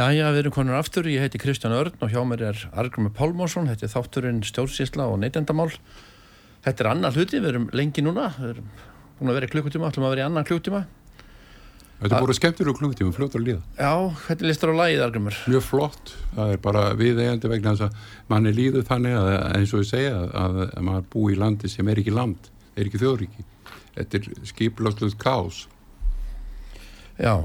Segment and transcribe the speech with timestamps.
[0.00, 3.10] Já, já, við erum konur aftur, ég heiti Kristján Örn og hjá mér er Argrumi
[3.12, 5.66] Pálmásson, þetta er þátturinn stjórnsísla og neytendamál.
[6.64, 8.70] Þetta er annar hluti, við erum lengi núna, við erum
[9.18, 10.80] búin að vera í klukkutíma, ætlum að vera í annan klukkutíma.
[11.98, 13.60] Þetta er búin skemmtilega klukkutíma, fljóttur að líða.
[13.76, 13.92] Já,
[14.22, 15.42] hvernig listur á lagið, Argrumur?
[15.52, 19.76] Mjög flott, það er bara við eigandi vegna þess að manni líður þannig að eins
[19.76, 23.02] og ég segja að, að maður bú í landi sem er ekki land, er ekki
[23.04, 23.46] þjóðríki.
[24.00, 25.60] Þetta er kás.
[27.20, 27.36] Já,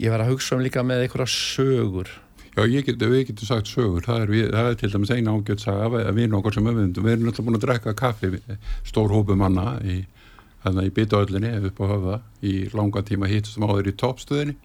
[0.00, 2.10] ég var að hugsa um líka með einhverja sögur.
[2.56, 5.62] Já, get, við getum sagt sögur, það er, við, það er til dæmis eina ágjöld
[5.62, 9.36] saga að við nokkur sem öfundum, við erum náttúrulega búin að drekka kaffi stór hópu
[9.38, 14.56] manna í, í byttuöllinni upp á höfða í langa tíma hittum áður í toppstöðinni.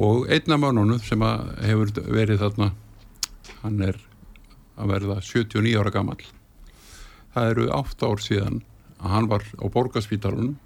[0.00, 2.70] Og einna mannunum sem hefur verið þarna
[3.62, 3.98] hann er
[4.80, 6.20] að verða 79 ára gammal
[7.34, 8.60] það eru 8 ár síðan
[9.02, 10.56] að hann var á borgarspítalunum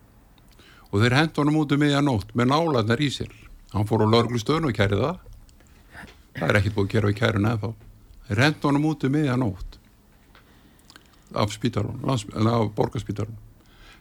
[0.91, 3.33] og þeir hendur honum út um miðjanótt með nálaðnar í sér
[3.73, 5.19] hann fór á lörglustöðun og kærið það.
[6.37, 7.87] Það er ekkert búið að gera í kærun eða þá
[8.35, 9.77] hendur honum út um miðjanótt
[11.37, 13.37] af spítalun af borgarspítalun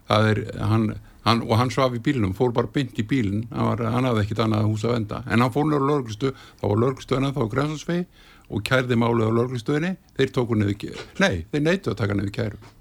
[0.10, 0.88] það er hann,
[1.26, 4.26] hann og hann svaf í bílinum fór bara bynd í bílin hann, var, hann hafði
[4.26, 5.24] ekkert annað hús að venda.
[5.30, 8.06] En hann fór nýra á lörglustöð þá var lörglustöðuna þá grænsasvegi
[8.46, 12.75] og kærði málið á lörglustöðinni þeir tóku niður nei, þeir neittu að taka niður kæru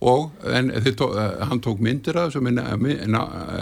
[0.00, 2.42] og en tó, eh, hann tók myndir að þessu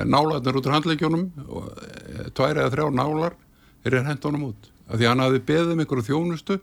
[0.05, 3.37] nálaðnar út á handleikjónum eh, tvær eða þrjá nálar
[3.85, 4.71] er hendunum út.
[4.89, 6.59] Af því hann hafi beðið um einhverju þjónustu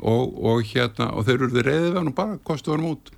[0.00, 3.12] og, og hérna og þeir eruði reyðið við hann og bara kostuð hann út.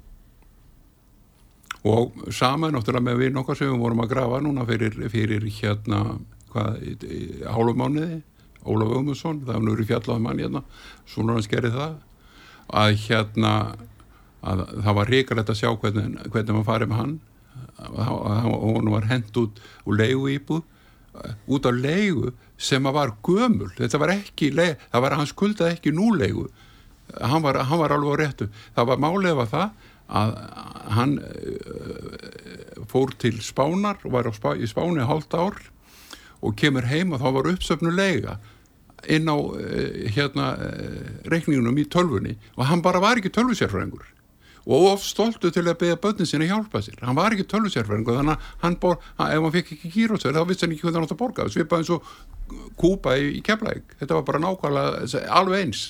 [1.85, 6.19] Og saman náttúrulega með við nokkar sem við vorum að grafa núna fyrir, fyrir hérna
[6.55, 8.23] hálfumániði
[8.65, 10.63] Ólaf Ögmundsson, það var nú fjallað mann hérna,
[11.37, 11.97] hann skerið það
[12.81, 13.51] að hérna
[14.45, 17.17] að það var ríkalegt að sjá hvernig, hvernig maður farið með hann.
[17.85, 20.63] Og hann var hendt út úr leigu íbúð
[21.47, 23.71] út á leigu sem að var gömul.
[23.79, 26.49] Þetta var ekki, það var hans skuldaði ekki núleigu.
[27.21, 28.49] Hann var, hann var alveg á réttu.
[28.75, 30.35] Það var málið var það að
[30.95, 35.57] hann uh, fór til Spánar og var spá, í Spáni hálft ár
[36.45, 38.37] og kemur heim og þá var uppsöfnu leiga
[39.09, 39.57] inn á uh,
[40.13, 40.99] hérna uh,
[41.33, 44.05] reikningunum í tölfunni og hann bara var ekki tölvusérfræðingur
[44.65, 46.97] og of stoltu til að beða börnin sinni hjálpa sér.
[47.05, 50.49] Hann var ekki tölvusérfæringu þannig að hann bor, hann, ef hann fekk ekki kýrótsverð þá
[50.49, 51.49] vissi hann ekki hvað hann átt að borga.
[51.53, 55.83] Svipaði eins og kúpa í, í keflæk þetta var bara nákvæmlega alveg eins.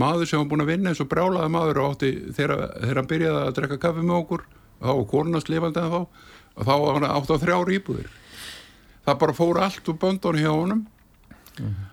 [0.00, 3.44] Maður sem var búin að vinna eins og brálaði maður átti þegar, þegar hann byrjaði
[3.44, 4.44] að drekka kaffi með okkur
[4.82, 8.10] þá var konunast lifandi en þá og þá var hann átt á þrjár íbúðir.
[9.06, 10.86] Það bara fór allt úr böndunni hjá honum.
[11.58, 11.91] Mm -hmm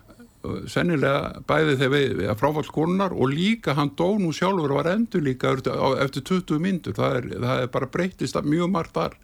[0.70, 5.52] sennilega bæði þegar við að fráfallskonunar og líka hann dó nú sjálfur var endur líka
[5.52, 9.18] eftir 20 myndur það er, það er bara breytist mjög margt þar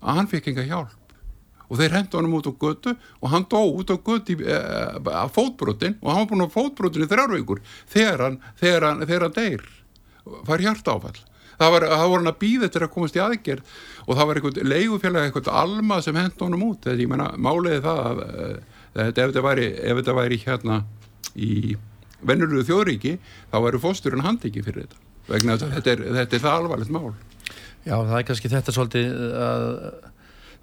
[0.00, 1.14] að hann fekk enga hjálp.
[1.68, 5.32] Og þeir hendu hann út á götu og hann dó út á götu eh, að
[5.36, 7.60] fótbrotin og hann var búin á fótbrotin í þrjárvíkur
[7.92, 9.66] þegar hann, þegar hann, þegar hann deyr.
[10.48, 11.18] Fær hjart áfall
[11.58, 13.76] það var, það var hann að býða til að komast í aðgerð
[14.06, 16.80] og það var eitthvað leigufélag eitthvað alma sem hendu hann út.
[16.84, 20.78] Þetta ég menna máliði það að eh, þetta ef þetta væri, ef þetta væri hérna
[21.38, 21.52] í
[22.18, 23.16] vennulegu þjóðríki
[23.52, 25.02] þá væri fósturinn handiki fyrir þetta.
[25.28, 27.10] Vegna þetta er, þetta er það alvarlegt mál.
[27.86, 29.66] Já það er kannski þetta svolítið að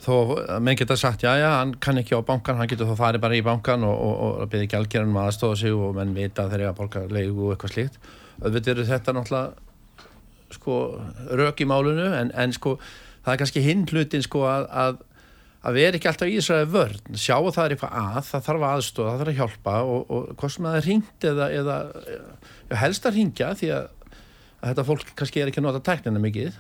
[0.06, 0.16] þó
[0.62, 3.38] menn geta sagt já já hann kann ekki á bankan, hann getur þá farið bara
[3.38, 6.80] í bankan og, og, og byrði gælgerðan um aðstofa sig og menn vita þegar að
[6.82, 8.00] borga leigu og eitthvað slíkt.
[8.44, 9.64] Auðvitað eru þetta náttúrulega
[10.56, 10.80] sko
[11.40, 12.76] rauk í málunu en, en sko
[13.26, 15.00] það er kannski hinn hlutin sko að, að
[15.66, 17.18] að vera ekki alltaf í þessari vörn.
[17.18, 20.28] Sjá að það er eitthvað að, það þarf aðstóð það þarf að hjálpa og, og
[20.40, 23.88] hvort sem það er ringt eða, eða helst að ringja því að,
[24.60, 26.60] að þetta fólk kannski er ekki að nota tæknina mikið.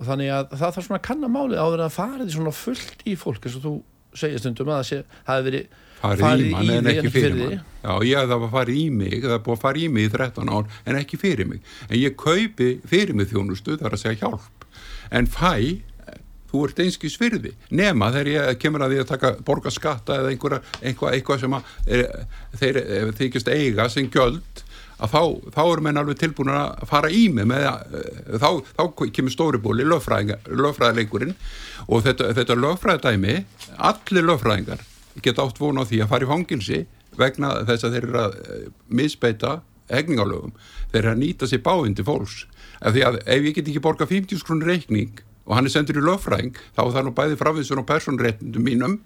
[0.00, 3.06] Og þannig að það þarf svona að kanna málið áður að fara því svona fullt
[3.06, 3.74] í fólk eins og þú
[4.16, 5.66] segir stundum að það hefði verið
[6.00, 7.60] farið, farið í mann en ekki fyrir mann.
[7.84, 10.12] Já ég það var farið í mig, það er búið að fara í mig í
[10.16, 11.62] 13 ár en ekki fyrir mig.
[11.88, 14.66] En ég kaupi fyrir mig þjónustu þar að segja hjálp
[15.10, 15.54] en fæ
[16.50, 20.32] þú ert einskís fyrði nema þegar ég kemur að því að taka borga skatta eða
[20.34, 22.04] einhverja, einhvað, eitthvað sem að er,
[22.60, 22.82] þeir
[23.20, 24.64] þykist eiga sem gjöld
[25.00, 25.22] að þá,
[25.54, 28.82] þá er menn alveg tilbúin að fara í mig með að þá, þá
[29.16, 31.34] kemur stóri búli lögfræðileikurinn.
[31.88, 33.36] Og þetta, þetta lögfræðidæmi
[33.90, 34.84] allir lögfræðingar
[35.24, 36.82] geta átt vona á því að fara í fangilsi
[37.20, 38.68] vegna þess að þeir eru að eh,
[39.00, 39.56] misbeita
[39.90, 40.52] hegningalögum
[40.92, 42.44] þeir eru að nýta sér báindi fólks.
[42.80, 45.98] Af því að ef ég get ekki borga 50 skrún reikning og hann er sendur
[45.98, 48.96] í löffræðing þá er það nú bæði framvísun og personréttundum mínum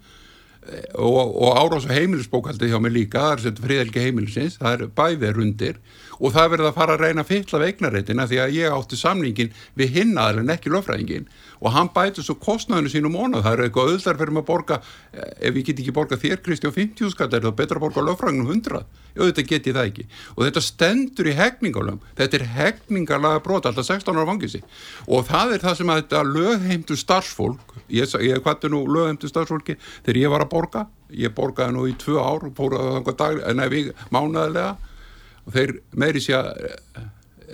[0.68, 4.76] eh, og, og árás og heimilisbókaldi hjá mig líka, það er sendur friðelgi heimilisins, það
[4.76, 5.80] er bæðið rundir
[6.24, 8.98] og það verður að fara að reyna að fylla af eignarreitina því að ég átti
[8.98, 11.26] samningin við hinn aðeins en ekki löffræðingin
[11.60, 14.78] og hann bætur svo kostnæðinu sínum ónað, það er eitthvað öðlar fyrir að borga,
[15.12, 18.04] eh, ef ég get ekki borga þér Kristján 50 skatt er það betra að borga
[18.08, 18.84] löffræðingum 100,
[19.14, 20.06] já þetta get ég það ekki.
[20.34, 24.62] Og þetta stendur í hegningalögum þetta er hegningarlaga brot alltaf 16 ára fangisi
[25.06, 29.78] og það er það sem að þetta lögheimtu starfsfólk ég, ég er nú lögheimtu starfsfólki
[30.04, 33.92] þegar ég var að borga, ég borgaði nú í tvö ár, fóraði þannig dag, nei,
[34.12, 34.74] mánaðilega
[35.44, 37.08] og þeir meiri sé að eh,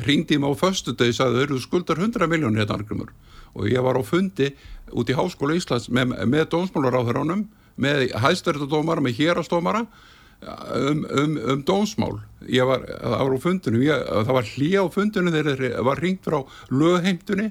[0.06, 3.10] mig á föstu degi og sagði þau skuldar 100 miljónir hérna argrymur
[3.54, 4.52] og ég var á fundi
[4.94, 7.48] út í Háskóla Íslands með, með dómsmálaráðuránum
[7.80, 9.84] með hæstverðardómara, með hérastómara
[10.44, 12.20] um, um, um dómsmál.
[12.48, 16.02] Ég var, það var á fundinu ég, það var hlýja á fundinu þegar það var
[16.04, 16.38] ringt frá
[16.72, 17.50] lögheimtunni.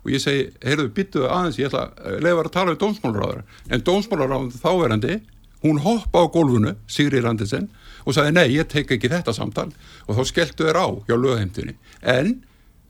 [0.00, 3.84] Og ég segi, heyrðu, byttuðu aðeins ég ætla að leiða að tala um dómsmálaráður en
[3.84, 5.18] dómsmálaráður þáverandi
[5.60, 7.68] hún hoppa á gólfunu, Sigri Randisen
[8.04, 9.70] og sagði, nei, ég tek ekki þetta samtal.
[10.08, 11.76] Og þá skelltu þér á hjá lögheimtunni.
[12.00, 12.38] En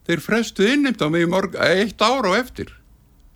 [0.08, 2.72] þeir frestu innimta mörg, eitt ára og eftir.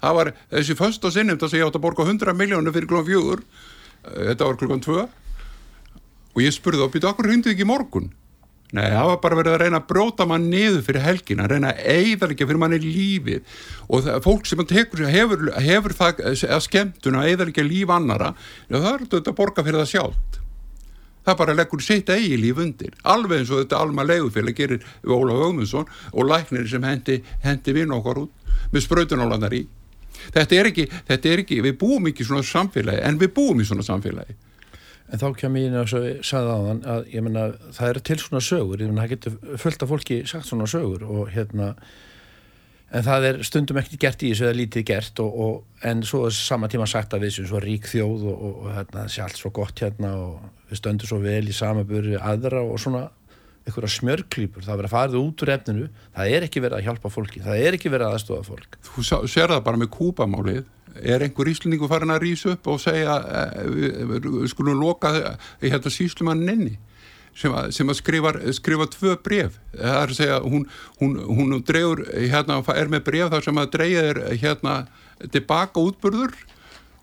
[0.04, 3.44] Það var þessi första innimta sem ég átt að borga 100 miljónu fyrir klokkan fjögur
[3.44, 5.06] eh, þetta var klokkan tvö.
[6.34, 8.12] Og ég spurði á býtu, okkur hundið ekki morgun?
[8.74, 11.70] Nei, það var bara verið að reyna að bróta mann niður fyrir helgin, að reyna
[11.70, 13.52] að eigðarleika fyrir manni lífið.
[13.86, 18.32] Og það, fólk sem tekur, hefur, hefur það að skemmtuna að eigðarleika líf annara
[18.66, 20.40] það er þetta að borga fyrir það sjálft
[21.24, 22.94] það bara leggur sitt eigi líf undir.
[23.02, 27.94] Alveg eins og þetta alma legufélag gerir Óla Haumundsson og læknir sem hendi, hendi vinn
[27.94, 29.64] okkar út með spröytunálanar í.
[30.34, 33.68] Þetta er, ekki, þetta er ekki, við búum ekki svona samfélagi en við búum í
[33.68, 34.36] svona samfélagi.
[35.12, 37.44] En þá kem ég inn og sagði á þann að ég menna
[37.76, 41.04] það eru til svona sögur, ég menna það getur fullt af fólki sagt svona sögur
[41.04, 41.74] og hérna
[42.94, 45.56] en það er stundum ekkert gert í þessu eða lítið gert og, og,
[45.88, 49.02] en svo er saman tíma sagt að við sem svo rík þjóð og, og hérna,
[49.02, 52.80] það sé allt svo gott hérna og við stöndum svo vel í samaböru aðra og
[52.82, 53.08] svona
[53.64, 55.86] einhverja smjörklýpur, það verður að fara út úr efninu.
[56.12, 57.40] Það er ekki verið að hjálpa fólki.
[57.40, 58.76] Það er ekki verið að aðstofa fólk.
[58.84, 60.66] Þú sér það bara með kúpamálið
[61.00, 65.14] er einhver íslendingu farin að rýsa upp og segja eh, við, við skulum loka
[65.62, 66.76] hérna síslumann enni
[67.34, 70.66] sem að, sem að skrifa, skrifa tvö bref það er að segja hún,
[71.00, 74.76] hún, hún dreyur, hérna, er með bref þar sem að dreyja er hérna
[75.32, 76.34] tilbaka útburður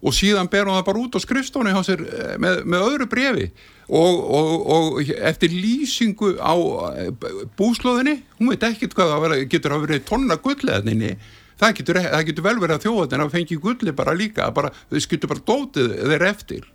[0.01, 3.51] og síðan ber hún það bara út á skrifstónu eh, með, með öðru brefi
[3.91, 6.55] og, og, og eftir lýsingu á
[6.95, 7.11] eh,
[7.59, 11.15] búslóðinni hún veit ekki hvað það vera, getur að vera tonna gullleðninni
[11.61, 15.03] það getur, það getur vel verið að þjóðan að fengi gulli bara líka bara, þau
[15.03, 16.69] skiltur bara dótið þeir eftir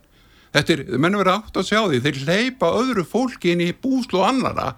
[0.57, 4.23] Þetta er, menn verður átt að sjá því, þeir leipa öðru fólki inn í búslu
[4.25, 4.71] annara,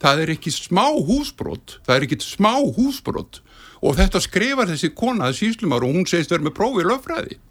[0.00, 3.42] það er ekki smá húsbrott, það er ekki smá húsbrott
[3.84, 7.45] og þetta skrifar þessi kona að síslumar og hún segist verið með prófi löffræði og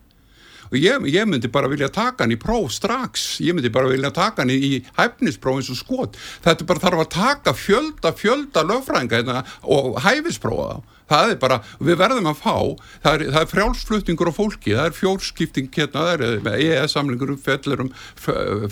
[0.79, 4.43] ég, ég myndi bara vilja taka hann í próf strax, ég myndi bara vilja taka
[4.43, 9.45] hann í, hæfnispróf eins og skot, þetta bara þarf að taka fjölda, fjölda löffræðinga hérna
[9.63, 12.55] og hæfisprófa það er bara, við verðum að fá
[13.03, 17.91] það er, er frjálsflutningur á fólki það er fjórskipting hérna, það er EES-samlingur um fellurum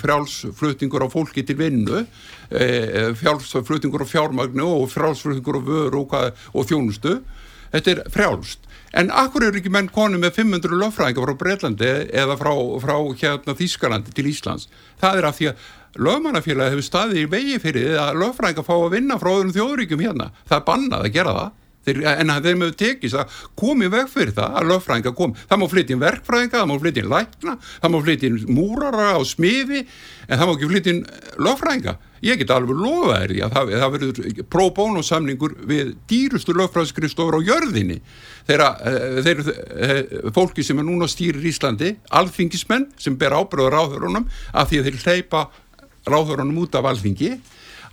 [0.01, 2.03] frjálsflutningur á fólki til vinnu
[2.49, 2.67] e,
[3.21, 6.17] frjálsflutningur á fjármagnu og frjálsflutningur á vöru og,
[6.53, 7.19] og þjónustu.
[7.73, 12.37] Þetta er frjálst en akkur eru ekki menn konu með 500 löffræðingar frá Breitlandi eða
[12.39, 12.51] frá,
[12.83, 14.69] frá hérna Þískalandi til Íslands?
[15.01, 15.65] Það er af því að
[16.07, 20.31] lögmannafélagi hefur staðið í vegi fyrir að löffræðingar fá að vinna frá öðrum þjóðríkjum hérna.
[20.49, 21.51] Það er bannað að gera það
[21.83, 25.67] Þeir, en þeim hefur tekist að komi veg fyrir það að löffræðinga kom það má
[25.73, 29.83] flytja inn verkfræðinga, það má flytja inn lækna það má flytja inn múrara á smiði
[29.83, 31.05] en það má ekki flytja inn
[31.43, 36.55] löffræðinga ég get alveg lofa þér að það, það verður pro bono samningur við dýrustu
[36.55, 37.99] löffræðskristofur á jörðinni.
[38.47, 44.71] Þeirra eh, eh, fólki sem er núna stýrir Íslandi alþingismenn sem ber ábyrður ráðhörunum af
[44.71, 45.43] því að þeir hleypa
[46.07, 47.33] ráðhörunum út af alþingi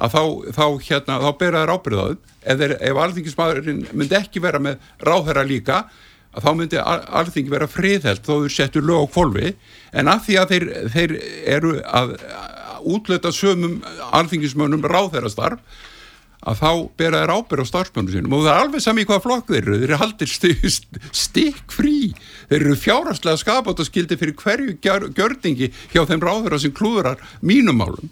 [0.00, 0.22] að þá,
[0.56, 5.82] þá, hérna, þá bera þær ábyrðaðum ef, ef alþingismadurinn myndi ekki vera með ráðherra líka
[6.30, 9.54] þá myndi alþingi vera friðhelt þó þú settur lög og kvolvi
[9.92, 11.14] en af því að þeir, þeir
[11.58, 12.16] eru að
[12.80, 13.80] útlöta sömum
[14.16, 15.86] alþingismönnum ráðherrastarf
[16.40, 18.32] að þá bera þær ábyrð á starfsmönnum sínum.
[18.32, 19.74] Og það er alveg sami hvað flokk þeir eru.
[19.82, 20.30] Þeir eru haldir
[21.20, 21.96] stikk frí
[22.48, 28.08] þeir eru fjárhastlega skapátt og skildi fyrir hverju gjörningi hjá þeim ráðherra sem klúðurar mínumálum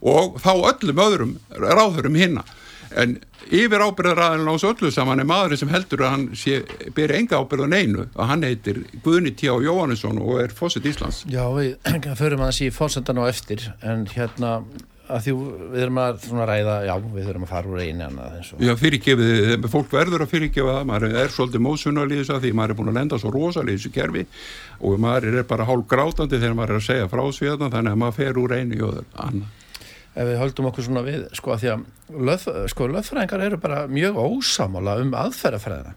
[0.00, 2.44] og þá öllum öðrum ráðurum hinna
[2.96, 3.18] en
[3.52, 6.60] yfir ábyrðaræðin ás öllu saman er maðurinn sem heldur að hann sé,
[6.96, 9.50] beri enga ábyrðan einu að hann heitir Guðni T.
[9.50, 11.76] Jóhannesson og er fósitt Íslands Já, við
[12.22, 14.60] förum að þessi fórsendan á eftir en hérna
[15.06, 18.72] að því við erum að ræða, já, við þurfum að fara úr einu annað Já,
[18.80, 22.90] fyrirgefið, fólk verður að fyrirgefa það, maður er svolítið þess að því maður er búin
[22.90, 24.24] að lenda svo rosalega í kerfi
[24.82, 28.02] og maður er bara hálf grátandi þegar maður er að segja frá sviðan þannig að
[28.02, 29.62] maður fer úr einu í öður annað
[30.16, 33.82] ef við höldum okkur svona við sko að því að löf, sko, löffræðingar eru bara
[33.90, 35.92] mjög ósamála um aðferðafræðina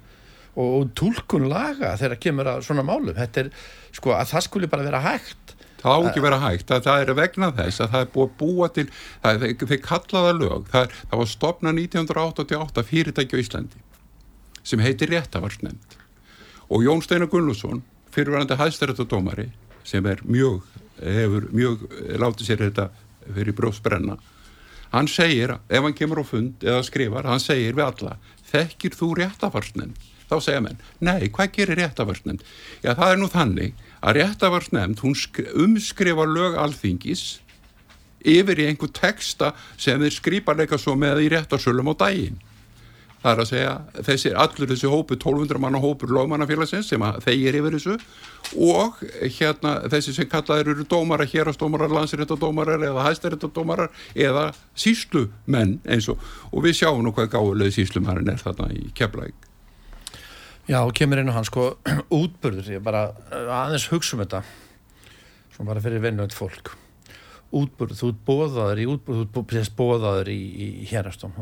[0.55, 3.15] og, og tólkun laga þegar kemur að svona málum.
[3.15, 3.53] Þetta er
[3.95, 5.55] sko að það skuli bara vera hægt.
[5.79, 8.33] Það á ekki vera hægt að það er vegna þess að það er búið að
[8.41, 8.85] búa til
[9.23, 13.85] það, þeir kallaða lög það, það var stopna 1988 fyrirtæki á Íslandi
[14.67, 15.95] sem heitir Réttavarsnend
[16.67, 17.79] og Jón Steinar Gunnarsson
[18.11, 19.47] fyrirverandi hæðstæratadómari
[19.87, 20.67] sem er mjög
[20.99, 21.87] hefur mjög
[22.19, 22.89] látið sér þetta
[23.35, 24.17] fyrir brjósbrenna
[24.93, 28.15] hann segir, ef hann kemur á fund eða skrifar, hann segir við alla
[28.49, 32.43] þekkir þú réttafarsnefnd þá segja menn, nei, hvað gerir réttafarsnefnd
[32.83, 35.15] já, það er nú þannig að réttafarsnefnd, hún
[35.65, 37.39] umskrifa lög alþingis
[38.19, 42.39] yfir í einhver texta sem þeir skrifa leika svo með í réttarsölum á daginn
[43.19, 43.73] það er að segja
[44.07, 47.97] þessi, allur þessi hópu 1200 manna hópur lögmannafélagsins sem þeir yfir þessu
[48.69, 49.01] og
[49.39, 56.63] hérna þessi sem kallaður eru dómara, hérastómarar, landsréttadómarar eða hæstaréttadómarar eða síslumenn eins og og
[56.65, 59.49] við sjáum nú hvað gáðuleg síslumenn er þarna í keflæk
[60.69, 61.71] Já, kemur inn á hans sko
[62.13, 64.43] útbörður, ég bara aðeins hugsa um þetta
[65.55, 66.75] svona bara fyrir vennönd fólk.
[67.49, 71.33] Útbörður, þú bóðaður í útbörður, þú bóðaður í hérastóm,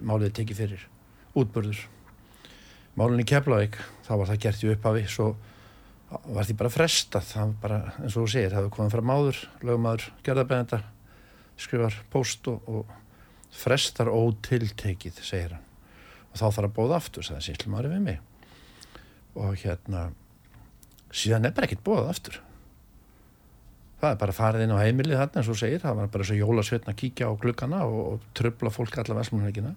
[0.00, 0.86] málið tekið fyrir
[1.38, 1.86] útbörður
[2.98, 5.30] málunni Keflavík þá var það gert í upphafi svo
[6.10, 7.26] var því bara frestað.
[7.30, 10.80] Það bara eins og þú segir það hefur komið frá máður lögumadur gerðarbegenda
[11.60, 15.66] skrifar post og, og frestar ótiltekið segir hann.
[16.30, 18.20] Og þá þarf að bóða aftur sagði síslumari við mig.
[19.38, 20.08] Og hérna
[21.14, 22.40] síðan er bara ekkert bóðað aftur.
[24.00, 26.38] Það er bara farið inn á heimilið þarna eins og segir það var bara svo
[26.38, 29.74] jólasveitna að kíkja á glukkana og, og tröfla fólk allar veslumunleikina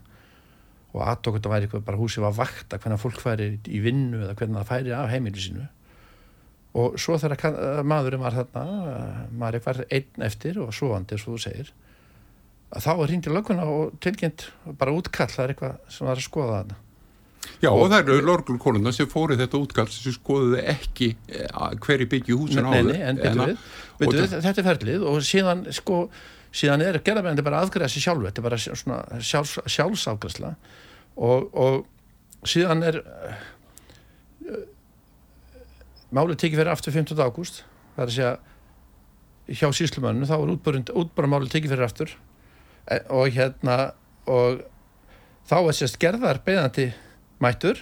[0.93, 4.35] og aðtókut að væri eitthvað bara húsið var vakta hvernig fólk færi í vinnu eða
[4.37, 5.67] hvernig það færi af heimilu sínu.
[6.77, 11.73] Og svo þegar maðurinn var þarna maður var einn eftir og svoandi og þú segir
[12.73, 14.47] að þá hindi löguna og tilkynnt
[14.79, 16.79] bara útkall það er eitthvað sem það er að skoða þarna
[17.63, 17.69] Já.
[17.71, 21.47] Og, og það eru lorglkonuna sem fórið þetta útkall sem skoðuði ekki eh,
[21.83, 23.65] hverju byggju húsin áður Nei, nei, en betur við,
[24.01, 26.03] betur við þetta er ferlið og síðan sko
[26.53, 30.53] síðan er gerðarbegnandi bara aðgræða sér sjálfu þetta er bara svona sjálfs, sjálfsafgræsla
[31.17, 33.35] og, og síðan er uh,
[36.13, 37.21] málið tekið fyrir aftur 15.
[37.23, 37.63] ágúst.
[37.95, 40.53] Það er að segja hjá síslumönnu þá er
[41.01, 42.13] útbara málið tekið fyrir aftur.
[42.85, 43.77] E, og hérna
[44.29, 44.61] og
[45.49, 46.91] þá er sérst gerðar beðandi
[47.43, 47.81] mættur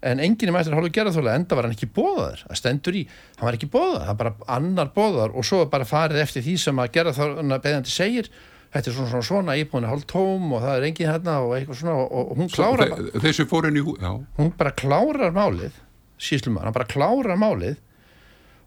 [0.00, 3.58] en enginn mættur hálfur gerðarþóla enda var hann ekki bóðaður, það stendur í hann var
[3.58, 6.94] ekki bóðaður, það var bara annar bóðaður og svo bara farið eftir því sem að
[6.96, 8.30] gerðarþóla beðandi segir
[8.70, 11.80] þetta er svona svona, svona íbúinu hálf tóm og það er engin hérna og eitthvað
[11.80, 12.94] svona og, og hún klárar
[13.26, 14.12] þessu fórin í hú, já.
[14.38, 15.76] Hún bara klárar málið
[16.20, 17.80] síslumar, hann bara klárar málið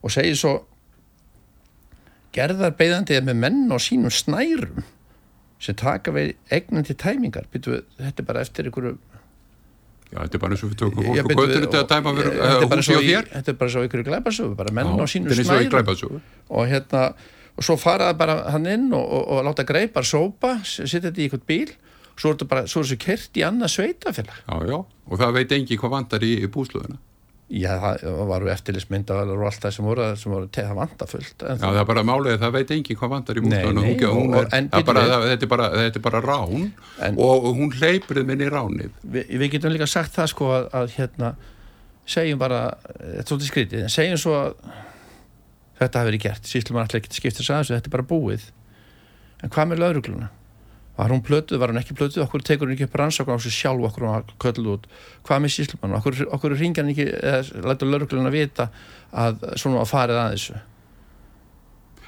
[0.03, 0.53] og segir svo
[2.35, 4.83] gerðar beigðandið með menn og sínum snærum
[5.63, 7.45] sem taka við egnan til tæmingar.
[7.53, 8.97] Býtu, þetta er bara eftir einhverju
[10.13, 12.35] Já, þetta er bara eins og við tökum fólk og göttur þetta að dæma verið
[12.73, 16.19] húsi og þér Þetta er bara svo ykkur glæparsöfu, bara menn Já, og sínum snærum
[16.53, 17.07] og hérna
[17.53, 21.27] og svo faraði bara hann inn og, og, og láta greipar sópa, setja þetta í
[21.27, 21.73] einhvern bíl
[22.13, 24.43] svo er þetta bara, svo er þessu kert í annað sveitafélag.
[24.45, 26.99] Já, já, og það veit engi hvað vandar í, í búsluðuna.
[27.53, 31.43] Já, það var eftirlismyndavel og allt það sem voru, sem voru það vandafullt.
[31.45, 36.05] Já, það er bara málið að það veit engi hvað vandar í það, þetta, er
[36.07, 36.71] bara, rán
[37.05, 38.95] en, og hún hleyprið minni ránið.
[39.05, 41.31] Vi, við getum líka sagt það sko að, að hérna,
[42.09, 42.63] segjum bara,
[42.97, 44.49] þetta er svolítið skritið, en segjum svo að
[45.83, 48.49] þetta hafi verið gert, síslum var alltaf ekki skiptið að þessu, þetta er bara búið
[49.43, 50.33] en hvað með laurugluna?
[50.97, 53.53] Var hún plötuð, var hún ekki plötuð, okkur tekur hún ekki upp rannsókn á þessu
[53.55, 54.85] sjálf okkur hún að köllu út?
[55.25, 58.69] Hvað með síslum okkur, okkur ringja hann ekki eða læta laurugluna vita
[59.09, 60.61] að svona að farið að þessu?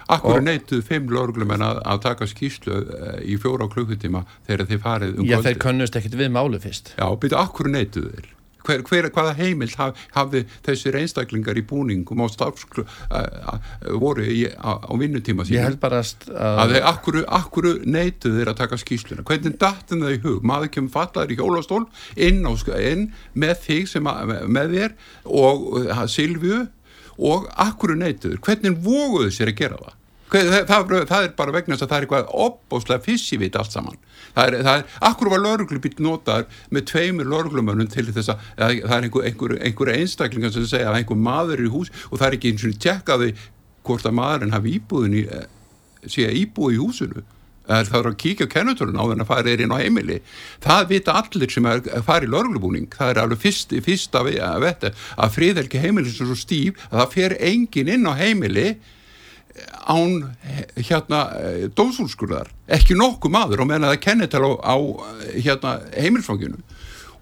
[0.05, 5.15] Akkur neituð fimm lauruglumenn að, að taka skýslu uh, í fjóra klukkutíma þegar þið farið
[5.17, 6.93] um Já, þeir könnust ekkit við málu fyrst.
[6.99, 8.27] Já, byrju, akkur neituð þeir
[8.65, 12.85] hver, hver, hvaða heimild haf, hafði þessir einstaklingar í búningum á stafsklu
[14.01, 18.39] voru í, á, á vinnutíma síðan ég held bara að, að þeir akkuru, akkuru neituð
[18.39, 21.83] þeir að taka skýsluna hvernig datin það í hug, maður kemur fallaður í hjólastól
[22.15, 24.97] inn, á, inn með þig sem að, með þér
[25.43, 26.65] og uh, Silvíu
[27.15, 30.01] og akkuru neituður, hvernig voguðu sér að gera það?
[30.35, 33.99] Það, það, það er bara vegna þess að það er eitthvað opbóslega fissivit allt saman
[34.35, 38.77] það er, það er, akkur var lauruglubíl notaður með tveimur lauruglumönnum til þess að það
[38.77, 42.27] er einhver, einhver, einhver einstaklingar sem segja að einhver maður er í hús og það
[42.27, 43.35] er ekki eins og tjekkaði
[43.85, 45.25] hvort að maðurinn hafi íbúðin í
[46.11, 47.23] sé íbúið í húsinu.
[47.65, 50.19] Það er að kíkja kennutölun á þenn að fara er inn á heimili.
[50.61, 54.29] Það vita allir sem er að fara í lörglubúning það er alveg fyrst, fyrst að
[54.61, 58.67] vetta að friðelgi heimilis er svo stíf að það fer engin inn á heimili
[59.85, 60.35] án
[60.75, 61.21] hérna
[61.77, 64.75] dómsúlskurðar, ekki nokkuð maður og meðan það kennital á, á
[65.35, 66.59] hérna heimilsfanginu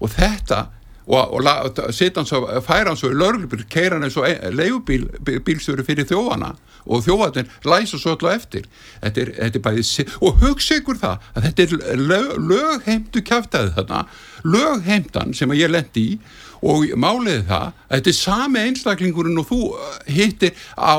[0.00, 0.64] og þetta
[1.06, 6.08] og, og setja hans að færa hans og lörglubíl keira hann eins og leifubílstjóri fyrir
[6.08, 8.68] þjóðana og þjóðatin læsa svo alltaf eftir.
[9.02, 13.74] Þetta er, þetta er bæði, og hugsa ykkur það að þetta er lög, lögheimtu kæftæði
[13.78, 14.02] þarna,
[14.44, 16.18] lögheimtan sem ég lendi í
[16.64, 20.96] og máliði það að þetta er sami einstaklingurinn og þú uh, hittir á,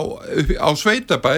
[0.62, 1.36] á Sveitabæ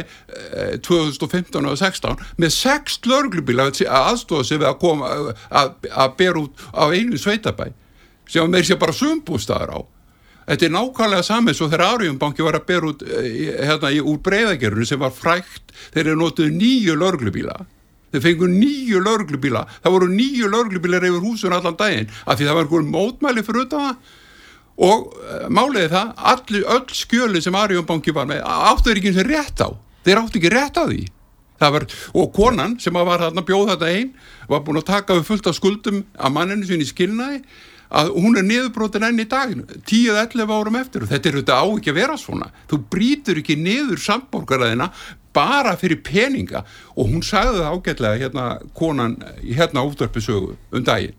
[0.85, 5.11] 2015 og 2016 með sex lörglubíla að aðstofa sig við að koma
[5.49, 7.69] að, að bera út á einu Sveitabæ
[8.27, 9.79] sem meir sé bara sumbústaðar á
[10.47, 14.85] Þetta er nákvæmlega saman svo þegar Arjumbanki var að bera út eh, hérna, úr breyðagerinu
[14.87, 17.57] sem var frækt þegar þeir notuðu nýju lörglubíla.
[18.13, 19.65] Þeir fengu nýju lörglubíla.
[19.83, 23.67] Það voru nýju lörglubílar yfir húsun allan daginn af því það var einhvern mótmæli fyrir
[23.67, 24.15] utan það
[24.77, 29.21] og uh, máliði það, allir, öll skjöli sem Arjumbanki var með áttu þeir ekki eins
[29.23, 29.69] og rétt á.
[30.05, 31.05] Þeir áttu ekki rétt á því.
[31.57, 34.11] Var, og konan sem var hérna bjóð þetta einn
[34.45, 37.39] var búin að taka við fullt af skuldum að manninu sinni skilnaði
[37.97, 41.65] að hún er niðurbrotin enn í daginu 10-11 árum eftir og þetta er auðvitað á
[41.71, 44.91] ekki að vera svona þú brítur ekki niður samborgaraðina
[45.37, 46.63] bara fyrir peninga
[46.95, 48.45] og hún sagði það ágætlega hérna
[48.77, 51.17] konan hérna útvarpisögu um daginn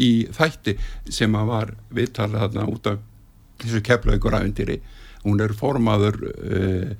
[0.00, 0.76] í þætti
[1.12, 3.00] sem að var viðtalið hérna út af
[3.60, 4.80] þessu keflaugur aðundiri
[5.24, 6.92] hún er formaður uh,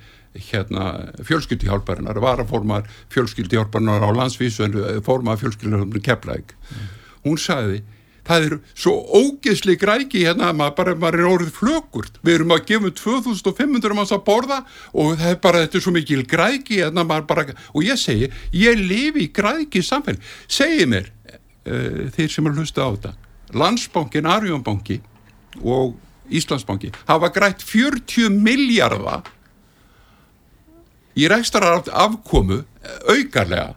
[0.50, 0.90] hérna
[1.26, 6.92] fjölskyldihjálparinnar var að formaður fjölskyldihjálparinnar á landsvísu en formaður fjölskyldihjálparinnar keflaug mm.
[7.26, 7.80] hún sagði
[8.28, 12.20] það er svo ógeðsli græki hérna maður bara maður er orðið flökurt.
[12.26, 14.60] Við erum að gefa 2500 manns að borða
[14.92, 18.30] og það er bara þetta er svo mikil græki hérna maður bara og ég segi
[18.56, 20.22] ég lifi í græki samfélag.
[20.50, 23.16] Segi mér uh, þeir sem er hlusta á þetta
[23.50, 25.00] Landsbankin, Arjónbanki
[25.66, 25.96] og
[26.30, 29.26] Íslandsbanki hafa grætt 40 miljardar
[31.18, 32.62] í rekstarar afkomu
[33.10, 33.74] aukarlega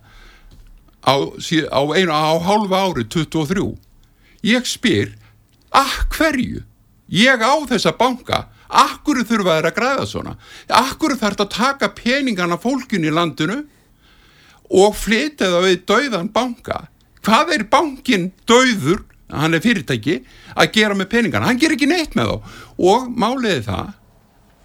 [1.04, 3.66] á, á einu á hálfa ári 23
[4.46, 5.14] ég spyr
[5.74, 6.64] að hverju?
[7.14, 8.48] Ég á þessa banka.
[8.74, 10.36] Akkur þurfa þeir að græða svona?
[10.74, 13.60] Akkur þarf þetta að taka peningana fólkin í landinu
[14.74, 16.80] og flytja það við dauðan banka?
[17.24, 19.04] Hvað er bankin dauður
[19.34, 20.24] hann er fyrirtæki
[20.56, 21.52] að gera með peningana?
[21.52, 22.58] Hann ger ekki neitt með þá.
[22.82, 23.94] Og máliði það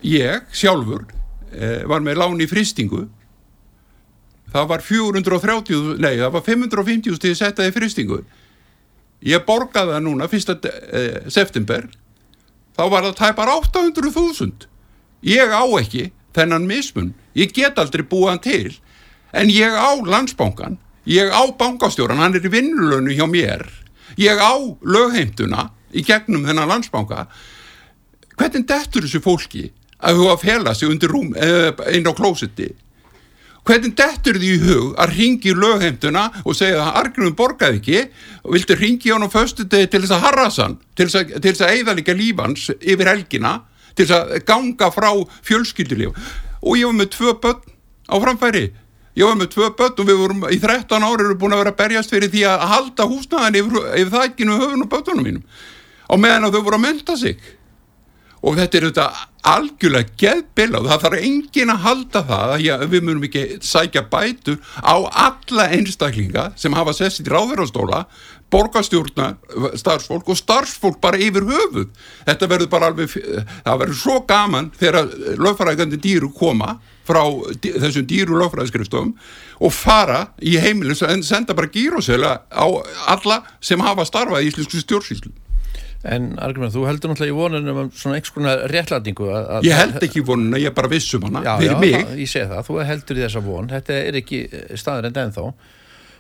[0.05, 1.07] ég sjálfur
[1.53, 3.07] eh, var með lán í fristingu
[4.53, 8.21] það var 430 nei það var 550 stíði settaði fristingu
[9.25, 11.89] ég borgaði það núna fyrsta eh, september.
[12.79, 14.69] Þá var það tæpar 800.000
[15.27, 17.15] ég á ekki þennan mismun.
[17.35, 18.77] Ég get aldrei búið hann til.
[19.35, 20.79] En ég á landsbánkan
[21.09, 23.65] ég á bankastjóran, hann er í vinnulönu hjá mér.
[24.21, 27.27] Ég á lögheimtuna í gegnum þennan landsbánka
[28.39, 29.65] hvernig dettur þessu fólki
[29.99, 32.69] að þú að fela sig undir rúm eh, einn á klósetti
[33.69, 38.03] hvernig dettur því í hug að ringi lögheimtuna og segja að Argrunum borgaði ekki.
[38.47, 41.35] Og viltu ringi hann á föstu degi til þess að harrasa hann, til þess að,
[41.37, 43.55] til þess að eigða líka lífans yfir helgina,
[43.95, 45.11] til þess að ganga frá
[45.47, 46.29] fjölskyldulíf?
[46.65, 47.75] Og ég var með tvö börn
[48.09, 48.65] á framfæri.
[49.19, 51.75] Ég var með tvö börn og við vorum í 13 ári erum búin að vera
[51.75, 55.49] að berjast fyrir því að halda húsnaðan yfir, yfir nú höfun og börnunum mínum.
[56.09, 57.43] Og meðan að þau voru að menta sig.
[58.41, 62.73] Og þetta er auðvitað algjörlega geðbila og það þarf engin að halda það að já,
[62.91, 64.97] við munum ekki sækja bætur á
[65.29, 68.03] alla einstaklinga sem hafa sessið í ráðverðarstóla
[68.51, 69.33] borgastjórna
[69.77, 71.91] starfsfólk og starfsfólk bara yfir höfuð.
[72.27, 77.23] Þetta verður bara alveg það verður svo gaman þegar lögfræðgandi dýru koma frá
[77.65, 79.13] þessum dýru lögfræðskrifstofum
[79.65, 82.67] og fara í heimilins en senda bara gírósela á
[83.09, 85.48] alla sem hafa starfað í Íslensku stjórnsýslu
[86.07, 89.27] En Argrimur, þú heldur náttúrulega í vonunum um svona einhvers konar réttlætingu
[89.67, 92.45] Ég held ekki í vonuna, ég er bara vissum hana Já, já, það, ég sé
[92.47, 93.71] það, þú heldur í þessa von.
[93.73, 94.41] Þetta er ekki
[94.79, 95.47] staður en ennþá.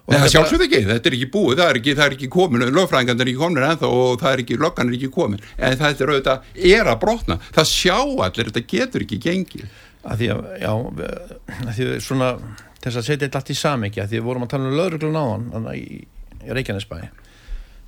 [0.09, 2.64] Nei, það sjálfsögð ekki, þetta er ekki búið það er ekki, það er ekki komin,
[2.73, 5.45] lögfræðingan er ekki komin ennþá og það er ekki, löggan er ekki komin.
[5.61, 7.38] En það er auðvitað, er að brotna.
[7.59, 9.69] Það sjá allir, þetta getur ekki gengið.
[10.09, 12.33] Að Því að, já að því svona,
[12.81, 15.71] þess að setja þetta allt í samengja því vorum að tala um lögreglun á hann
[15.77, 16.03] í,
[16.41, 16.51] í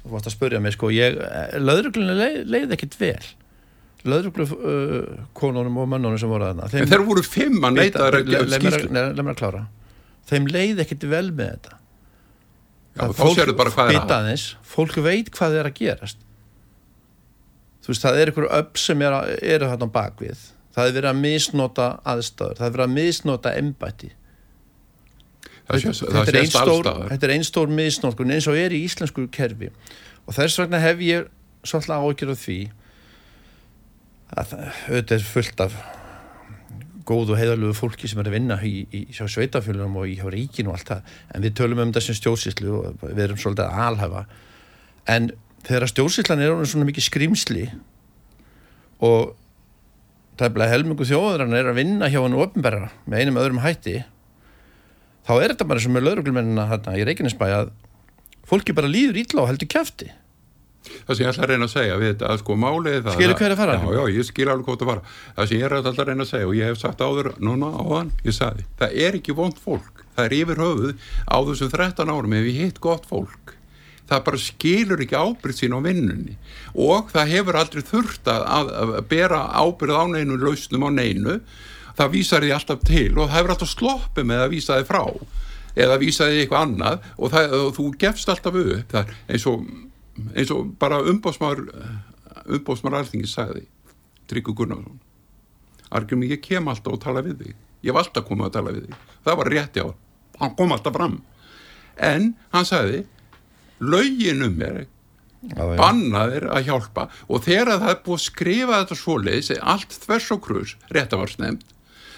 [0.02, 0.90] þú varst að spurja mig sko
[1.60, 3.26] löðruglunni leið, leið ekkert vel.
[4.08, 8.14] Löðruglu uh, konunum og mönnunum sem voru þarna En þeir voru fimm að neyta að
[8.24, 9.60] Leif mér að- að klára.
[10.30, 11.76] Þeim leið ekkit vel með þetta.
[12.96, 14.14] Já, þá sérðu bara hvað er að.
[14.16, 16.24] aðeins, fólk veit hvað er að gerast.
[17.84, 20.92] Þú veist, það er einhverju upp sem er að, eru þarna á bakvið það er
[20.96, 24.10] verið að misnota aðstæður það er verið að misnota það
[25.70, 27.08] þetta, er ein sést stór, allstaðar.
[27.12, 29.70] þetta er einn stór misnótkun eins og er í íslensku kerfi.
[30.26, 31.30] Og þess vegna hef ég
[31.66, 32.60] svolítið af því
[34.30, 35.80] að auðvitað er fullt af
[37.10, 40.78] góð og heiðarlegu fólki sem er að vinna í, í, sveitafjölunum og í ríkinu og
[40.78, 41.14] allt það.
[41.34, 44.24] En við tölum um þessum stjórnsýslu og við erum svolítið að alhafa
[45.10, 45.30] en
[45.66, 47.66] þegar stjórnsýslan er svona mikið skrimsli
[49.04, 49.34] og
[50.40, 53.98] bara helmingu þjóðurann er að vinna hjá hann ofnberra með einum öðrum hætti
[55.30, 57.70] þá er þetta bara sem með lauruglumennina hérna í Reykjanesbæ að
[58.50, 60.10] fólki bara líður ítla og heldur kjafti.
[60.90, 63.36] Það sem ég ætla að reyna að segja við þetta, að sko málið það Skilur
[63.36, 63.74] hver er að fara?
[63.76, 65.02] Já, já, ég skil alveg hvort að fara
[65.36, 67.68] Það sem ég er alltaf að reyna að segja og ég hef sagt áður núna
[67.76, 70.94] áðan, ég sagði, það er ekki vond fólk, það er yfir höfuð
[71.28, 73.54] á þessum 13 árum ef ég hitt gott fólk.
[74.10, 76.38] Það bara skilur ekki ábyrð sín á vinnunni.
[76.74, 81.36] Og það hefur aldrei þurft að, að, að bera ábyrð á neinu lausnum á neinu
[82.00, 85.02] það vísar því alltaf til og það hefur alltaf sloppið með að vísa því frá
[85.80, 88.90] eða vísa því eitthvað annað og, það, og þú gefst alltaf upp.
[88.90, 89.68] Það, er eins og
[90.34, 91.62] eins og bara umbóðsmaður
[92.50, 93.64] umbóðsmaður alþingis sagði
[94.30, 94.98] Tryggur Gunnarsson
[95.90, 97.54] Argjum ég kem alltaf og tala við þig.
[97.82, 99.08] Ég hef alltaf komið að tala við þig.
[99.26, 99.86] Það var rétt já,
[100.38, 101.16] hann kom alltaf fram.
[101.98, 103.00] En hann sagði
[103.82, 104.84] lögin um mér
[105.80, 107.08] bannaðir að hjálpa.
[107.26, 111.66] Og þegar það er búið að skrifa þetta svoleiðis allt þvers og krus, réttafarsnefnd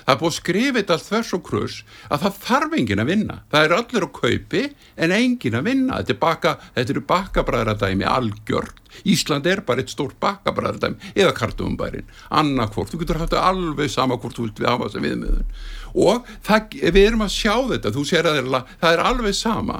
[0.02, 3.10] það er búið að skrifa þetta allt þvers og krus að það þarf enginn að
[3.12, 3.36] vinna.
[3.52, 4.62] Það er allir á kaupi
[4.96, 5.98] en enginn að vinna.
[6.00, 12.10] Þetta er baka, þetta eru bakabræðradæmi algjört, Ísland er bara eitt stórt bakabræðradæmi eða kartumubærin
[12.28, 15.54] annarkvort, þú getur haft það alveg sama hvort þú vilt við hafa þessa viðmiðun.
[16.02, 17.92] Og það, við erum að sjá þetta.
[17.92, 19.78] Þú sér að það er, það er alveg sama.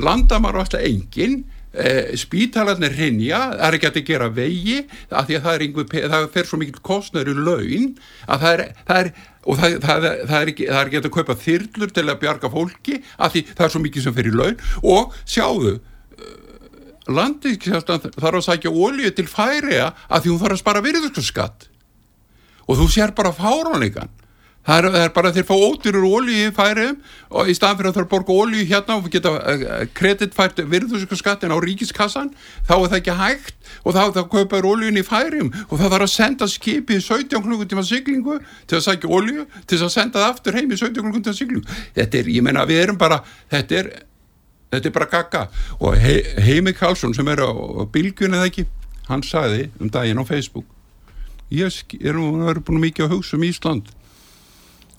[0.00, 4.76] Landamar var alltaf enginn Eh, spítalarnir rinja það er ekki að gera vegi
[5.10, 7.88] af því að það er einhver, það fer svo mikil kostnöður í laun
[8.30, 9.10] að það er, það er
[9.42, 13.34] og það, það, það er ekki ekki að kaupa þyrlur til að bjarga fólki af
[13.34, 14.62] því það er svo mikið sem fer í laun.
[14.86, 15.74] Og sjáðu
[17.10, 21.66] landinskjastan þarf að sækja ólíu til færiða af því hún þarf að spara virðurskatt
[22.64, 24.14] og þú sér bara fárónikan
[24.64, 26.96] það er, það er bara þeir fá ódýrur ólíu í færiðum
[27.34, 29.32] og í staðan fyrir að þeir borga ólíu hérna og geta
[29.96, 32.30] kreditfært virðurskattin á ríkiskassan
[32.68, 36.06] þá er það ekki hægt og þá, þá kaupaður ólíun í færiðum og það þarf
[36.06, 40.30] að senda skipið í 17 klukkutíma siglingu til að sækja ólíu til að senda það
[40.30, 41.80] aftur heim í 17 klukkutíma siglingu.
[41.96, 43.20] Þetta er, ég menna við erum bara
[43.52, 43.92] þetta er
[44.74, 45.42] þetta er bara gagga.
[45.78, 48.64] Og he, Heimi Karlsson sem er á, á bylgjunni eða ekki
[49.10, 50.66] hann sagði um daginn á Facebook
[51.52, 53.90] ég er nú er búin mikið að hugsa um Ísland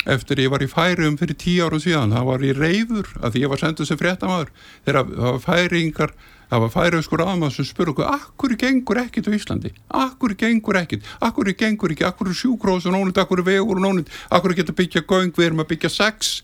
[0.06, 3.44] eftir ég var í færium fyrir tíu árum síðan það var ég reyður að því
[3.46, 4.54] ég var senduð sem fréttamaður.
[4.86, 6.16] Þegar það var færingar
[6.50, 9.72] það var færiðskur aðmaður sem spurði okkur akkur gengur ekkit á Íslandi?
[9.90, 12.06] Akkur gengur ekkit, akkur gengur ekki?
[12.08, 15.72] Akkur sjúkróðs og nónund, akkur vegur og nónund akkur geta byggja göng, við erum að
[15.74, 16.36] byggja sex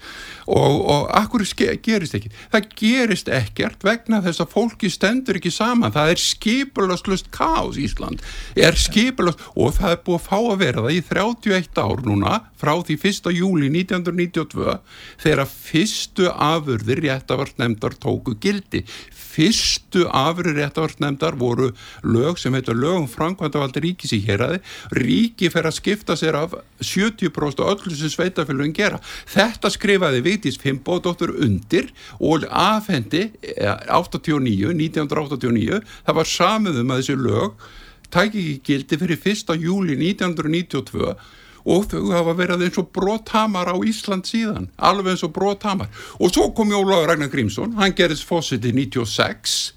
[0.52, 1.46] og, og akkur
[1.84, 2.32] gerist ekki?
[2.52, 5.94] Það gerist ekkert vegna þess að fólki stendur ekki saman.
[5.96, 8.24] Það er skipulaslust kaos Ísland.
[8.60, 12.36] Er skipulast og það er búið að fá að vera það í 31 ár núna
[12.62, 13.32] frá því 1.
[13.38, 14.78] júli 1992
[15.24, 18.84] þegar fyrstu afurðir réttavartnemdar tóku gildi.
[19.32, 21.72] Fyrstu afurðir réttavartnemdar voru
[22.04, 24.60] lög sem heitur lög um framkvæmdavaldi ríkis í héræði
[24.98, 29.00] ríki fer að skipta sér af 70% af öllu sem sveitafélugin gera.
[29.32, 37.04] Þetta skrifaði Vigdís Fimboðdóttur undir og afhendi eh, 89, 1989 það var samið um að
[37.04, 37.68] þessi lög
[38.12, 39.54] tæki ekki gildi fyrir 1.
[39.62, 41.14] júli 1992
[41.62, 46.34] og þau hafa verið eins og brothamar á Ísland síðan, alveg eins og brothamar og
[46.34, 49.76] svo kom Jólaður Ragnar Grímsson hann gerist fósiti 96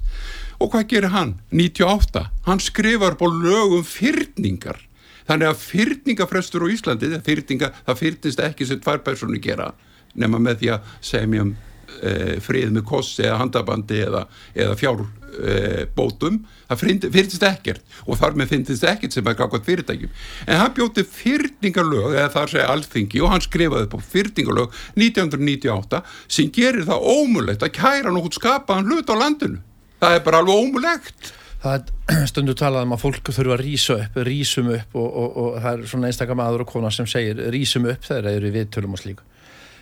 [0.63, 1.37] og hvað gerir hann?
[1.53, 4.81] 98 hann skrifar búin lögum fyrningar
[5.29, 9.75] þannig að fyrningafrestur á Íslandi það, fyrnist ekki sem tvær persónu gera
[10.15, 11.55] nema með því að semja um
[12.01, 14.25] e, frið með kossi eða handabandi eða,
[14.55, 20.17] eða fjár e, það fyrnist ekkert og þar með fyrnist ekkert sem er kakvað fyrirtækjum.
[20.47, 26.03] En hann bjóti fyrningalög eða þar segja alþingi og hann skrifaði upp á fyrningalög 1998
[26.39, 29.63] sem gerir það ómulegt að kæra nokkuð skapaðan hlut á landinu.
[30.03, 34.01] Það er bara alveg ómulegt það er stundu talað um að fólk þurfa að rýsa
[34.03, 37.41] upp, rýsum upp og, og, og það er svona einstakar maður og kona sem segir
[37.55, 39.31] rýsum upp þegar þeir eru viðtölum og slíku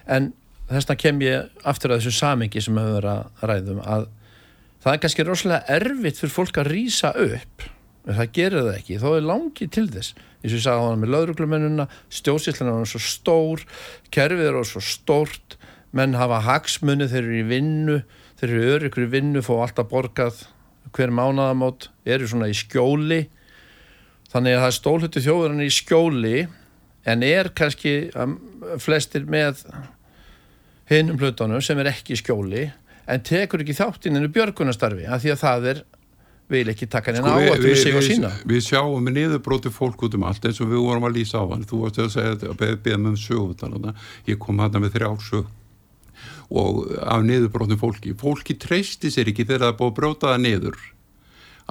[0.07, 0.33] en
[0.71, 4.09] þess vegna kem ég aftur að þessu samingi sem við höfum að ræðum að
[4.83, 7.67] það er kannski rosalega erfitt fyrir fólk að rýsa upp
[8.03, 10.15] en það gerir það ekki, þó er langið til þess.
[10.43, 13.63] Eins og ég sagði á hann með löðruglumennuna stjórnsýslan er svo stór
[14.15, 15.57] kerfið er svo stórt
[15.95, 18.01] menn hafa hagsmunni, þeir eru í vinnu
[18.43, 20.41] þeir eru öryggur í vinnu, fá alltaf borgað
[20.97, 23.21] hver mánaðamót eru svona í skjóli.
[24.33, 26.39] Þannig að það er stólhutti þjóðurinn í skjóli
[27.09, 28.37] en er kannski um,
[28.83, 29.65] flestir með
[30.91, 32.69] hinnum hlutunum sem er ekki skjóli
[33.11, 35.83] en tekur ekki þáttinn innu björgunastarfi af því að það er
[36.53, 38.31] vil ekki taka henni sko, áhættu við sig og sína.
[38.49, 41.45] Við sjáum með niðurbróti fólk út um allt eins og við vorum að lýsa á
[41.49, 41.65] hann.
[41.69, 43.95] Þú varst að segja að beða með um sög
[44.29, 45.51] ég kom hann með þrjá sög
[46.53, 48.13] og af niðurbrótum fólki.
[48.19, 50.83] Fólki treysti sér ekki þegar það er búið að bróta það niður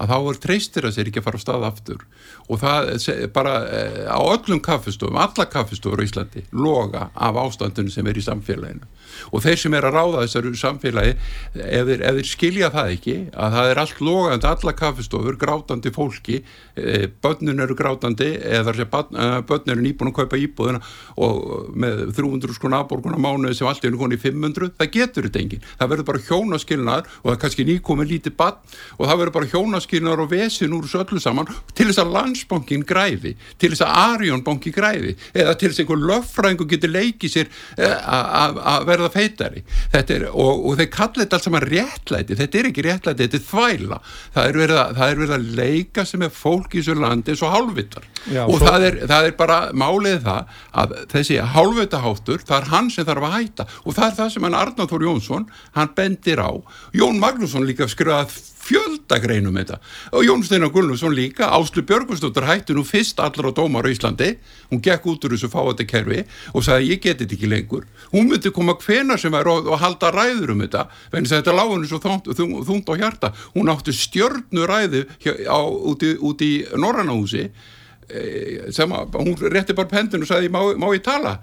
[0.01, 2.05] að þá er treystir að sér ekki að fara á stað aftur.
[2.49, 2.91] Og það
[3.35, 8.25] bara eh, á öllum kaffestofum, alla kaffestofur í Íslandi loga af ástandunum sem er í
[8.25, 8.89] samfélaginu.
[9.31, 11.13] Og þeir sem er að ráða þessari samfélagi
[11.61, 17.07] ef þeir, skilja það ekki að það er allt logandi, alla kaffestofur grátandi fólki e,
[17.23, 20.81] börnun eru grátandi eða þar sem e, börnun eru nýbúin að kaupa íbúðina
[21.21, 25.43] og með 300 skona aðborguna mánuði sem allt er nú konið 500 það getur þetta
[25.43, 28.59] engin, það verður bara hjónaskilnar og það er kannski nýkomið lítið bann
[28.97, 29.51] og það verður bara
[29.91, 33.97] hjónaskilnar og vesin úr þessu öllu saman til þess að landsbankin græði, til þess að
[34.01, 39.63] Arjónbanki græði eða til þess að einhver löffræðingu getur leikið sér e, að verða feitari.
[39.91, 42.37] Er, og, og þeir kalla þetta alls saman réttlæti.
[42.39, 43.99] Þetta er ekki réttlæti, þetta er þvæla.
[44.35, 47.43] Það er verið að, er verið að leika sem er fólk í þessu landi eins
[47.45, 48.67] og hálfvittar Já, og svo...
[48.67, 53.27] það, er, það er bara málið það að þessi hálfvittaháttur það er hann sem þarf
[53.27, 53.67] að hætta.
[53.85, 56.51] Og það er það sem hann Arnáþór Jónsson, hann bendir á.
[56.95, 59.79] Jón Magnússon líka skrifað fjöldagreinum þetta.
[60.15, 64.35] Og Jón Steinar Gullnússon líka, Áslu Björgustóttur hætti nú fyrst allar á dómar á Íslandi.
[64.69, 67.87] Hún gekk út úr þessu fáati kerfi og sagði ég geti þetta ekki lengur.
[68.13, 71.73] Hún myndi koma hvena sem er og, og halda ræður um þetta, venni þetta lág
[71.73, 75.05] henni svo þúnd á hjarta, hún átti stjörnu ræði
[75.51, 81.03] út í, Norrannahúsi e, sem að hún rétti bara pendun og sagði má, má ég
[81.05, 81.39] tala?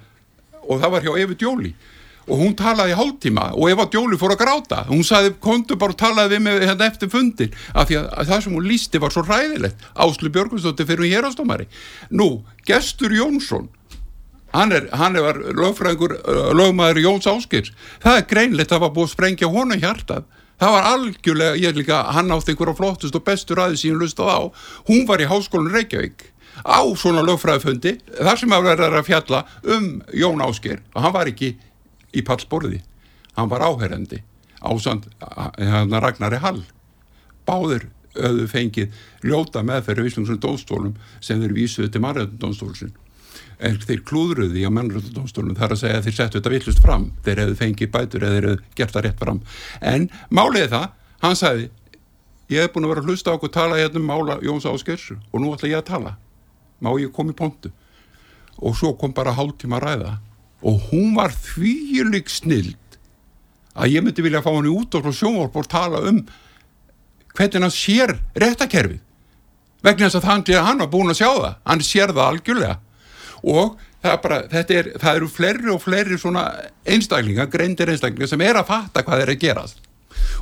[0.68, 1.72] Og það var hjá Efi Djóli
[2.28, 4.84] og hún talaði hálftíma og Eva Djóli fór að gráta.
[4.88, 8.30] Hún sagði, kontu bara og talaði við mig hérna eftir fundin af því að, að
[8.30, 11.68] það sem hún lísti var svo ræðilegt Áslu Björgvinsdóttir fyrir hún hérastómari
[12.10, 12.28] nú,
[12.68, 13.68] Gestur Jónsson
[14.54, 16.16] hann er, hann er lögfræðingur
[16.56, 17.72] lögmaður Jóns Áskirs
[18.04, 20.26] það er greinlegt að það var búið að sprengja honu hjartað.
[20.58, 24.32] Það var algjörlega, ég er líka hann átti einhverja flottust og bestur aðeins síðan lustað
[24.34, 24.40] á.
[24.90, 26.24] Hún var í háskólinn Reykjavík
[26.66, 29.44] á svona lögfræðifundi þar sem að verða að fjalla
[29.76, 29.86] um
[30.18, 31.52] Jón Áskir og hann var ekki
[32.18, 32.82] í pallborði.
[33.38, 34.22] Hann var áherrendi
[34.58, 35.06] ásand
[35.58, 36.64] hérna Ragnari Hall.
[37.46, 42.96] Báður öðu fengið ljóta með þeirra víslungsum dóstólum sem þeir vísuði til margættundónstólsin
[43.58, 47.08] en þeir klúðruði á mannrættundónstólum þar að segja að þeir settu þetta villust fram.
[47.26, 49.40] Þeir hefðu fengið bætur eða þeir hefðu gert það rétt fram.
[49.92, 50.86] En máliði það,
[51.24, 51.66] hann sagði
[52.48, 55.10] ég hef búin að vera að hlusta á okkur tala hérna um mála Jóns Áskers
[55.12, 56.14] og nú ætla ég að tala.
[56.78, 57.72] Má ég koma í pontu?
[58.58, 60.14] Og svo kom bara hálf tíma að ræða
[60.62, 62.98] og hún var þvílik snild
[63.78, 66.24] að ég myndi vilja fá hann í út og sjónvarp og tala um
[67.38, 69.04] hvernig hann sér réttakerfið
[69.84, 71.58] vegna þess að hann, hann var búin að sjá það.
[71.70, 72.78] Hann sér það algjörlega.
[73.46, 76.46] Og það, er bara, er, það eru fleiri og fleiri svona
[76.88, 79.84] einstaklingar greindir einstaklingar sem er að fatta hvað er að gerast.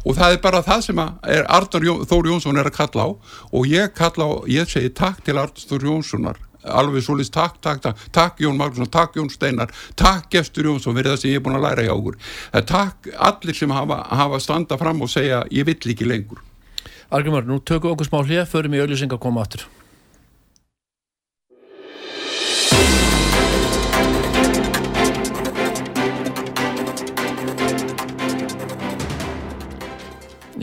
[0.06, 3.10] Og það er bara það sem Artur Þóri Jónsson er að kalla á.
[3.52, 8.04] Og ég kalla á, ég segi takk til Artur Jónssonar alveg svolítið takk, takk, takk,
[8.14, 11.58] takk Jón Magnússon, takk Jón Steinar, takk Gestur Jónsson fyrir það sem ég er búin
[11.58, 12.18] að læra hjá okkur.
[12.66, 16.42] Takk allir sem hafa, hafa standa fram og segja ég vill ekki lengur.
[17.14, 19.66] Argjumar, nú tökum okkur smá hlið, förum í auðlýsing að koma áttur.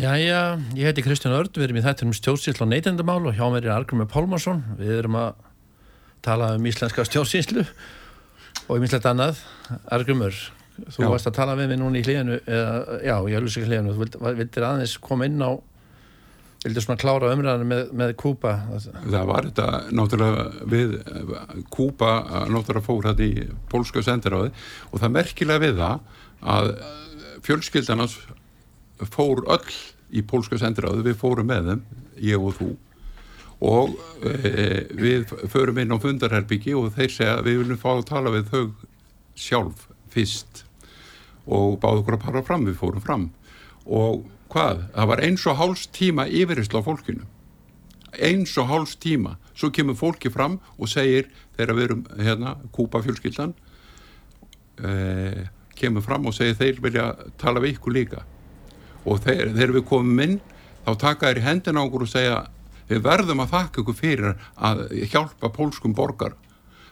[0.03, 3.69] Jæja, ég heiti Kristján Örd, við erum í þættunum stjórnsýll og neytendamál og hjá mér
[3.69, 4.59] er Argrymur Pálmarsson.
[4.75, 5.29] Við erum að
[6.23, 7.65] tala um íslenska stjórnsýnslu
[8.67, 9.43] og um íslenskt annað.
[9.91, 10.39] Argrymur,
[10.87, 11.09] þú já.
[11.11, 14.33] varst að tala við mig núna í hlíðinu, eða, já, ég hef lusið hlíðinu, þú
[14.41, 15.51] vildir aðeins koma inn á
[16.63, 20.93] vildir svona klára umræðinu með, með Kúpa Það var þetta náttúrulega við
[21.73, 22.11] Kúpa
[22.51, 24.53] náttúrulega fór þetta í pólska sendiráði
[24.91, 26.21] og það merkilega við það
[26.53, 26.69] að
[27.43, 28.15] fjölskyldanans
[29.11, 29.75] fór öll
[30.13, 31.85] í pólska sendiráði, við fórum með þeim
[32.23, 32.69] ég og þú
[33.63, 33.95] og
[34.27, 38.49] e, við förum inn á fundarherbyggi og þeir segja við viljum fá að tala við
[38.51, 38.63] þau
[39.39, 40.65] sjálf fyrst.
[41.47, 43.29] Og báðu okkur að para fram, við fórum fram.
[43.87, 47.27] Og hvað, það var eins og háls tíma yfiristla á fólkinu.
[48.13, 49.37] Eins og háls tíma.
[49.55, 53.53] Svo kemur fólki fram og segir þegar við erum hérna, kúpa fjölskyldan
[54.81, 55.47] e,
[55.77, 57.05] kemur fram og segir þeir vilja
[57.41, 58.25] tala við ykkur líka.
[59.07, 60.37] Og þegar, þegar við komum inn
[60.83, 62.37] þá taka þér í hendina okkur og segja
[62.89, 66.35] við verðum að þakka ykkur fyrir að hjálpa pólskum borgar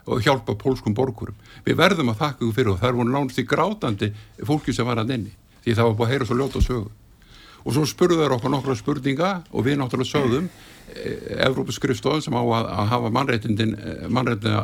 [0.06, 1.38] og hjálpa pólskum borgurum.
[1.66, 4.12] Við verðum að þakka ykkur fyrir og það er voru nánast í grátandi
[4.48, 6.92] fólki sem var að nenni því það var búin að heyra svo ljóta sögu.
[7.62, 11.12] Og svo spurðu þær okkur nokkra spurninga og við náttúrulega sögðum e,
[11.46, 14.64] Evrópa skrifstofn sem á að, að hafa mannreitindin eh, mannreitina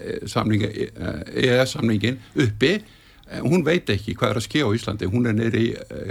[0.00, 0.70] e, samningi
[1.44, 2.78] EES samningin uppi
[3.44, 5.10] hún veit ekki hvað er að skjá í Íslandi.
[5.10, 5.66] Hún er neyri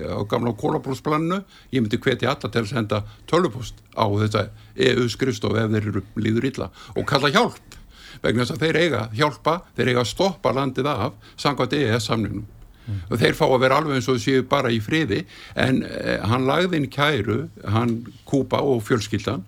[0.08, 1.42] á gamla kólabróðsplannu
[1.74, 4.46] ég myndi hvetja alla til að senda tölupost á þetta
[4.90, 7.76] EU skrifstof ef þeir eru líður illa og kalla hjálp.
[8.24, 12.48] Vegna þess að þeir eiga hjálpa þeir eiga að stoppa landið af samkvæmt EES samningnum.
[12.90, 13.02] Mm.
[13.10, 15.24] og þeir fá að vera alveg eins og séu bara í friði.
[15.60, 19.46] En eh, hann lagði inn kæru hann Kúpa og fjölskyldan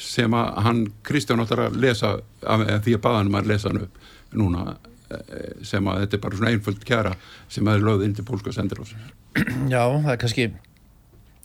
[0.00, 4.00] sem að hann Kristján áttar að lesa að, því að baðanum að lesa hann upp
[4.40, 4.64] núna.
[4.72, 4.89] eh,
[5.66, 7.14] sem að þetta er bara svona einföld kæra
[7.50, 8.98] sem að er lögð inn til pólska sendirási
[9.74, 10.46] Já, það er kannski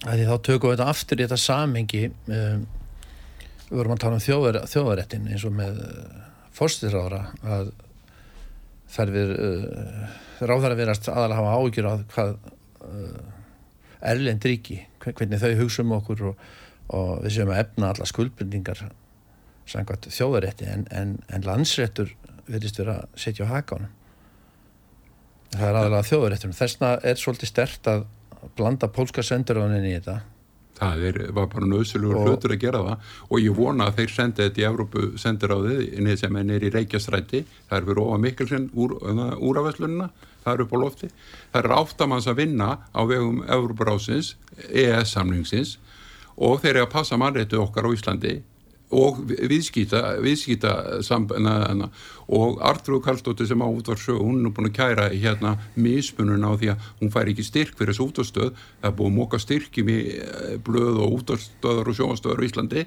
[0.05, 2.65] að því þá tökum við þetta aftur í þetta samengi um,
[3.69, 6.19] við vorum að tala um þjóðar, þjóðarettin eins og með uh,
[6.55, 7.21] fórstisráðra
[7.55, 7.71] að
[8.95, 12.35] þær við uh, ráðar að verast aðalega hafa ágjur á hvað
[12.85, 13.23] uh,
[14.05, 16.45] erlend ríki, hvernig þau hugsa um okkur og,
[16.93, 18.85] og við séum að efna alla skuldbyrningar
[19.65, 22.13] samkvæmt þjóðarétti en, en, en landsréttur
[22.47, 23.91] verðist vera að setja á hakánu
[25.55, 28.05] það er aðalega þjóðaréttur þessna er svolítið stert að
[28.57, 30.19] blanda pólska senduránin í þetta.
[30.75, 33.11] Það er, var bara nöðsulugur hlutur að gera það.
[33.29, 37.43] Og ég vona að þeir sendi þetta í Európu sendiráðið sem er í Reykjastræti.
[37.69, 38.97] Það er fyrir ofa Mikkelsen úr,
[39.39, 40.09] úr afæslununa,
[40.43, 41.09] það er upp á lofti.
[41.53, 44.35] Það er áttamanns að vinna á vegum Európarásins,
[44.67, 45.77] EES samlingsins
[46.35, 48.41] og þeir eru að passa mannréttu okkar á Íslandi
[48.95, 50.71] og viðskýta, viðskýta
[51.05, 51.89] sambana
[52.31, 56.71] og Artrúð Karlsdóttir sem á útvarsög, hún er búin að kæra hérna mismunum á því
[56.73, 59.99] að hún fær ekki styrk fyrir þessu útvarstöð, það er búin að móka styrkjum í
[60.15, 62.85] eh, blöð og útvarstöðar og sjónastöðar í Íslandi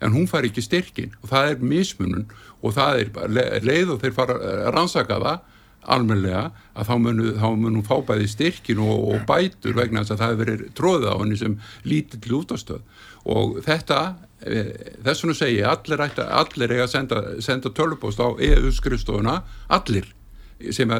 [0.00, 2.26] en hún fær ekki styrkin og það er mismunum
[2.60, 5.46] og það er leið og þeir fara að rannsaka það
[5.90, 6.42] almenlega
[6.76, 10.42] að þá munum munu fá bæði styrkin og, og bætur vegna þess að það hefur
[10.44, 11.54] verið tróðið á henni sem
[11.88, 17.72] lítill útastöð og þetta Eh, þess vegna segi ég allir, allir eiga að senda, senda
[17.76, 20.08] tölupóst á EU-skrifstofuna allir
[20.72, 20.92] sem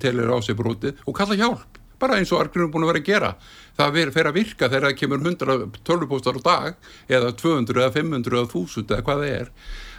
[0.00, 3.06] telir á sig brotið og kalla hjálp bara eins og Argrunum búin að vera að
[3.08, 3.30] gera.
[3.76, 8.36] Það fer að virka þegar það kemur 100 tölupóstar á dag eða 200 eða 500
[8.36, 9.48] eða 1000 eða hvað það er.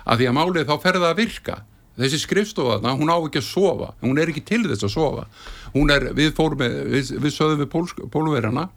[0.06, 1.58] Að því að málið þá fer það að virka.
[1.98, 3.90] Þessi skrifstofaðna, hún á ekki að sofa.
[4.04, 5.26] Hún er ekki til þess að sofa.
[5.74, 8.68] Hún er, við fórum við, við sögðum við pólverjana.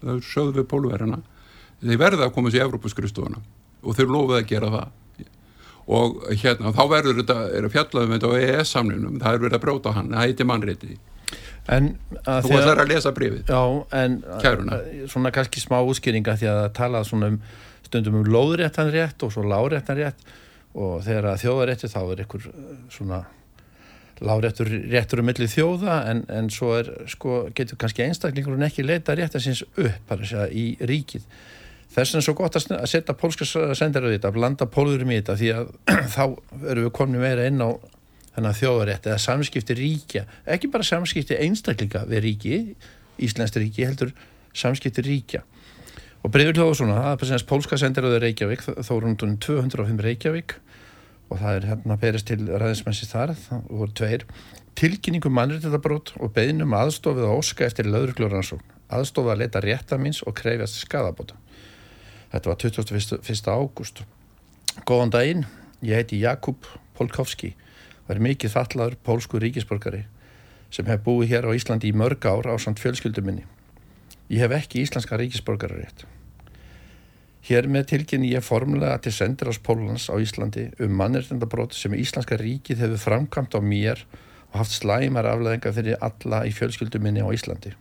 [0.00, 1.20] Sögðum við pólverjana
[1.82, 3.42] þeir verða að koma sér í Evrópuskristofuna
[3.84, 4.92] og þeir lofuði að gera það.
[5.94, 9.58] Og hérna þá verður þetta er að fjallaðum þetta á EES samninum það er verið
[9.58, 10.94] að bróta hann, það heiti mannreiti
[11.72, 11.94] En
[12.28, 13.60] að þú ætlar að lesa brefið Já,
[13.96, 14.80] en Kæruna.
[15.08, 17.38] svona kannski smá útskýringa því að það svona um
[17.84, 20.20] stundum um lóðréttan rétt og svo láréttan rétt.
[20.74, 22.46] Og þegar að þjóðarétti þá er ykkur
[22.92, 23.22] svona
[24.24, 28.84] láréttur réttur um millið þjóða en, en svo er, sko, getur kannski einstaklingur en ekki
[28.84, 31.24] leita rétt að síns upp bara í ríkið
[31.94, 35.20] þess vegna er svo gott að setja pólska sendir á þetta, að blanda pólurum í
[35.20, 35.72] þetta því að
[36.16, 36.22] þá
[36.72, 37.70] erum við komin meira inn á
[38.34, 42.60] þjóðarétt eða samskipti ríkja, ekki bara samskipti einstaklinga við ríki,
[43.22, 44.10] Íslands ríki heldur
[44.54, 45.44] samskipti ríkja.
[46.24, 50.04] Og breyður hljóðu svona, það er semst pólska sendir á það Reykjavík, er hún 205
[50.06, 50.56] Reykjavík
[51.30, 54.24] og það er hérna perist til ræðismensi þar, það voru tveir.
[54.74, 60.80] Tilkynningum mannréttindabrót og beðnum aðstofið að óska eftir löðurglóransón aðstofið að leta réttamins og krefjast
[60.82, 61.36] skadabóta
[62.34, 63.46] Þetta var 21.
[63.46, 64.00] ágúst.
[64.82, 65.44] Góðan daginn,
[65.86, 66.66] ég heiti Jakub
[66.98, 67.52] Polkovski
[68.08, 70.00] og er mikið fallaður pólsku ríkisborgari
[70.74, 73.44] sem hef búið hér á Íslandi í mörg ár á samt fjölskylduminni.
[74.34, 76.02] Ég hef ekki íslenska ríkisborgararétt.
[77.46, 82.40] Hér með tilkynni ég formulega til sendir ás Pólans á Íslandi um mannirtendabrót sem Íslenska
[82.40, 84.02] ríkið hefur framkvæmt á mér
[84.50, 87.76] og haft slæmar afleðinga fyrir alla í fjölskylduminni á Íslandi.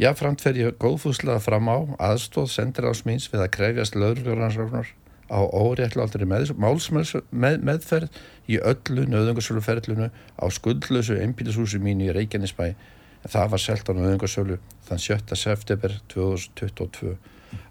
[0.00, 4.88] Jáframt fer ég góðfúslega fram á aðstóð sendir ásmýns við að krefjast löðurljóðransráknar
[5.28, 13.32] á óréttláttri með, með, meðferð í öllu nöðungarsöluferðlunu á skuldlösu einbílisúsi mínu í Reykjanesbæ en
[13.34, 14.56] það var selt á nöðungarsölu
[14.88, 15.36] þann 7.
[15.36, 17.12] september 2022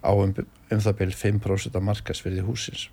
[0.05, 2.85] á um, um það byrj 5% af markasverði húsins.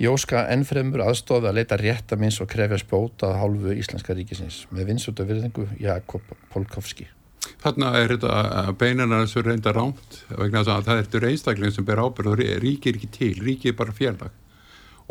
[0.00, 5.68] Jóska ennfremur aðstóði að leita réttamins og krefjast bóta hálfu Íslenska ríkisins með vinsúta virðingu
[5.80, 7.08] Jakob Polkovski.
[7.62, 12.32] Þarna er þetta beinana sem reynda rámt vegna að það ertur einstakling sem ber ábyrð
[12.32, 14.32] og ríkir ekki til, ríkir bara fjarlag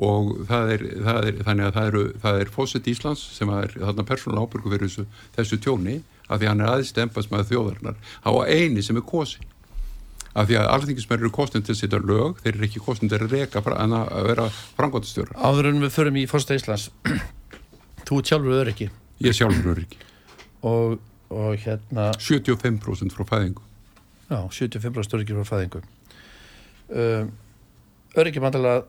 [0.02, 3.74] og það er, það er þannig að það, eru, það er Fosset Íslands sem er
[3.76, 5.98] þarna persónulega ábyrgu fyrir þessu, þessu tjóni
[6.28, 9.44] að því hann er aðstempast með þjóðarnar á eini sem er kosi
[10.32, 13.20] af því að alþingismenn eru kostnum til að setja lög, þeir eru ekki kostnum til
[13.20, 14.48] að reka en að vera
[14.78, 16.88] frangotastjóra Áður en við förum í fórsta Íslands
[18.08, 18.88] þú sjálfur öryggi
[19.26, 20.00] ég sjálfur öryggi
[20.68, 21.02] og,
[21.32, 23.64] og hérna 75% frá fæðingu.
[24.28, 25.82] Já, 75% öryggi frá fæðingu.
[26.92, 27.32] Um,
[28.12, 28.84] Öryggi bandalega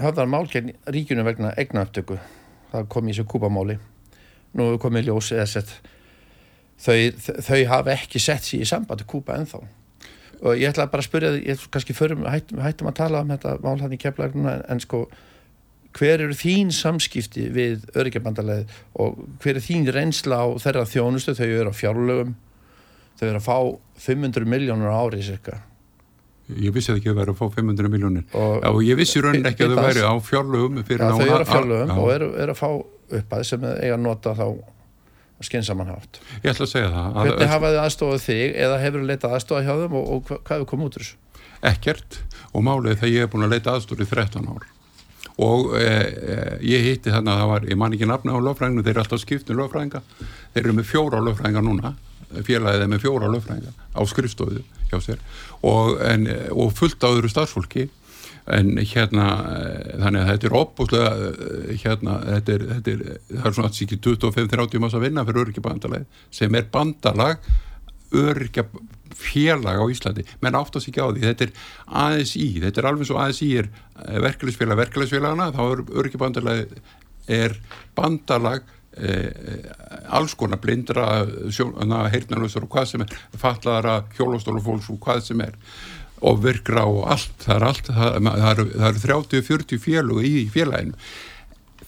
[0.00, 2.16] hafðar mál gegn ríkjunum vegna egnaöptöku
[2.72, 3.76] það kom í þessu kúpamáli
[4.56, 5.72] nú komið ljós eða sett
[6.80, 6.96] þau,
[7.44, 9.60] þau hafa ekki sett sér í sambandi kúpa ennþá.
[10.38, 13.32] Og ég ætla bara að spyrja því, ég kannski förum, hættum, hættum að tala um
[13.32, 15.02] þetta mál hann í keflagnuna en sko
[15.96, 18.66] hver eru þín samskipti við öryggjabandalegi
[19.02, 22.36] og hver er þín reynsla á þeirra þjónustu, þau eru á fjárlögum.
[23.18, 23.56] Þau eru að fá
[24.04, 25.62] 500 miljónur ári cirka
[26.48, 29.48] ég vissi ekki að það væri að fá 500 miljónir og, og ég vissi raunin
[29.50, 32.60] ekki að það væri á fjárlögum ja, þau eru á fjárlögum og eru, eru að
[32.62, 32.68] fá
[33.18, 34.46] upp að sem eiga að nota þá
[35.44, 39.68] skinsamanhátt ég ætla að segja það að hvernig hafaði aðstofað þig eða hefur leitað aðstofað
[39.68, 41.20] hjá þeim og, og hvað hefur komið út úr þessu?
[41.64, 42.20] ekkert.
[42.54, 44.66] Og málið þegar ég hef búin að leita aðstofið 13 ár
[45.38, 46.36] og e, e,
[46.66, 49.22] ég hitti þannig að það var, ég man ekki nafna á lögfræðinu, þeir eru alltaf
[49.22, 50.02] skiptinu um lögfræðinga.
[50.54, 51.94] Þeir eru með fjóra lögfræðinga núna
[52.28, 55.22] félagið er með fjóra lögfræðinga á skrifstofu hjá sér.
[55.64, 57.88] Og, en, og fullt á öðru starfsfólki.
[58.48, 59.24] En hérna
[60.00, 61.08] þannig að þetta er opbúslega
[61.82, 63.02] hérna þetta er, þetta er,
[63.34, 67.42] það er svona alls ekki 25-30 mása vinna fyrir öryggjabandalagi sem er bandalag
[69.18, 70.24] öryggjafélag á Íslandi.
[70.40, 71.52] Menn áttast ekki á því, þetta er
[71.86, 73.68] ASI þetta er alveg svo ASI er
[74.22, 76.82] verkefælisfélag verkefælisfélagana, þá er öryggjabandalagi
[77.28, 77.58] er
[77.94, 78.62] bandalag
[78.96, 79.30] eh,
[80.08, 81.26] alls konar blindra
[82.12, 85.56] heyrnarlösur og hvað sem er fallaðara hjólastólufólks og hvað sem er.
[86.18, 87.66] Og virkra og allt, það er
[88.50, 90.96] eru er 30-40 félug í félaginu.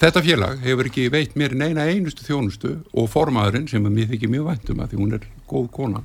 [0.00, 4.30] Þetta félag hefur ekki veit mér neina einustu þjónustu og formaðurinn sem er mér þykir
[4.32, 6.04] mjög væntum að því hún er góð kona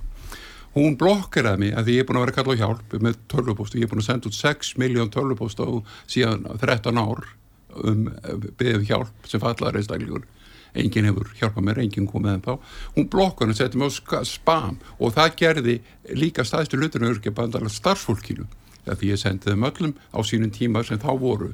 [0.76, 3.80] hún blokkeraði mig að því ég er búin að vera kall á hjálp með tölvupóstu,
[3.80, 5.72] ég er búin að senda út 6 miljón tölvupóstu á
[6.12, 7.26] síðan 13 ár
[7.76, 8.08] um
[8.60, 10.28] beðið hjálp sem fallaði reistaklegur
[10.76, 12.54] enginn hefur hjálpað mér, enginn komið en þá.
[12.98, 14.80] Hún blokkar og setti mig á spam.
[15.00, 15.76] Og það gerði
[16.20, 18.48] líka staðstu hlutinu örkja bandala starfsfólkinu
[18.86, 21.54] því ég sendi þeim öllum á sínum tíma sem þá voru.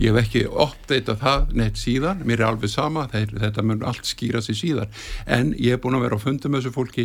[0.00, 2.22] Ég hef ekki uppdeitað það neitt síðan.
[2.24, 4.88] Mér er alveg sama, þetta mun allt skýra sig síðan,
[5.26, 7.04] en ég hef búin að vera á fundum með þessu fólki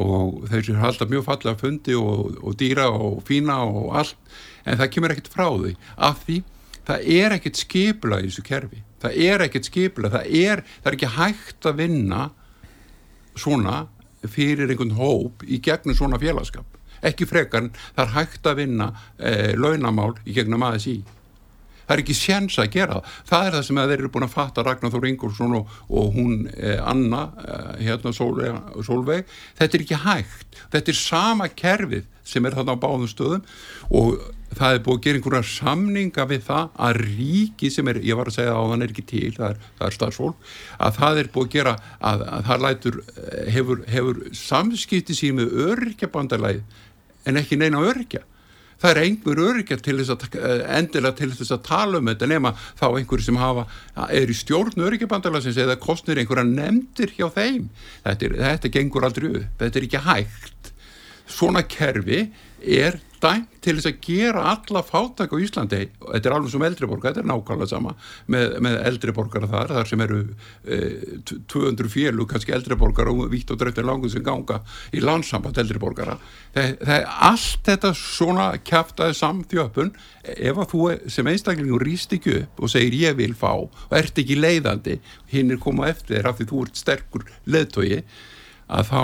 [0.00, 4.34] og þeir séu alltaf mjög fallega fundi og, og dýra og fína og allt
[4.64, 5.74] en það kemur ekkert frá því.
[5.96, 6.38] Af því
[6.88, 8.82] það er ekkert skipula í þessu kerfi.
[9.04, 12.22] Það er ekkert skipula það er, það er ekki hægt að vinna
[13.34, 13.82] svona
[14.24, 16.66] fyrir einhvern hóp í gegnum svona félagskap.
[17.04, 18.88] Ekki frekar en það er hægt að vinna
[19.18, 21.02] eh, launamál í gegnum ASI
[21.84, 23.18] það er ekki séns að gera það.
[23.30, 26.48] Það er það sem þeir eru búin að fatta Ragnar Þór Ingolfsson og, og hún
[26.54, 29.28] eh, Anna eh, hérna Solveig, Solveig
[29.58, 33.44] þetta er ekki hægt, þetta er sama kerfið sem er þarna á báðum stöðum
[33.92, 34.16] og
[34.54, 38.30] það er búið að gera einhverja samninga við það að ríki sem er, ég var
[38.30, 40.52] að segja á þann er ekki til, það er, það er starfsfólk
[40.86, 43.00] að það er búið að gera að, að það lætur,
[43.56, 46.62] hefur, hefur samskipti síðan með öryrkjabandalæð
[47.28, 48.22] en ekki neina öryrkja
[48.84, 49.38] það er einhver
[49.96, 50.38] þess að
[50.76, 53.64] endilega til þess að tala um þetta nema þá einhverju sem hafa,
[54.12, 57.70] er í stjórn öryrkjabandalagsins eða kostnir einhverja nefndir hjá þeim,
[58.04, 60.72] þetta, er, þetta gengur aldrei upp, þetta er ekki hægt.
[61.24, 62.26] Svona kerfi
[62.64, 67.14] er dæmt til þess að gera alla fátak á Íslandi, þetta er alveg sem eldriborgar,
[67.14, 67.94] þetta er nákvæmlega sama
[68.32, 70.18] með, með eldriborgar þar, þar sem eru
[70.68, 74.60] eh, 200 fjölu, kannski eldriborgar og vitt og dröftir langur sem ganga
[74.92, 76.18] í landsamband eldriborgara
[76.56, 79.94] það, það er allt þetta svona kæftæði samþjöpun
[80.34, 80.84] ef að þú
[81.16, 85.00] sem einstaklingur rýst ekki upp og segir ég vil fá og ert ekki leiðandi,
[85.32, 88.04] hinn er komað eftir þér af því þú ert sterkur leðtogi
[88.74, 89.00] að þá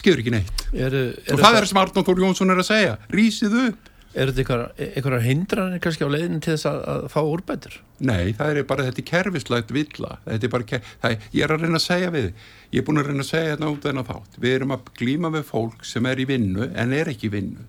[0.00, 0.66] skilur ekki neitt.
[0.72, 3.88] Er, er og það er sem Arnóð Þór Jónsson er að segja rýsið upp.
[4.12, 7.78] Er þetta einhverjar hindranir kannski á leiðinu til þess að, að fá úrbætur?
[8.04, 10.18] Nei, það er bara þetta kerfislegt villa.
[10.26, 13.08] Þetta er bara, það, ég er að reyna að segja við ég er búin að
[13.08, 14.36] reyna að segja þetta út en að þátt.
[14.44, 17.64] Við erum að glíma við fólk sem er í vinnu en er ekki í vinnu.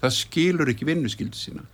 [0.00, 1.68] Það skilur ekki vinnuskildi sína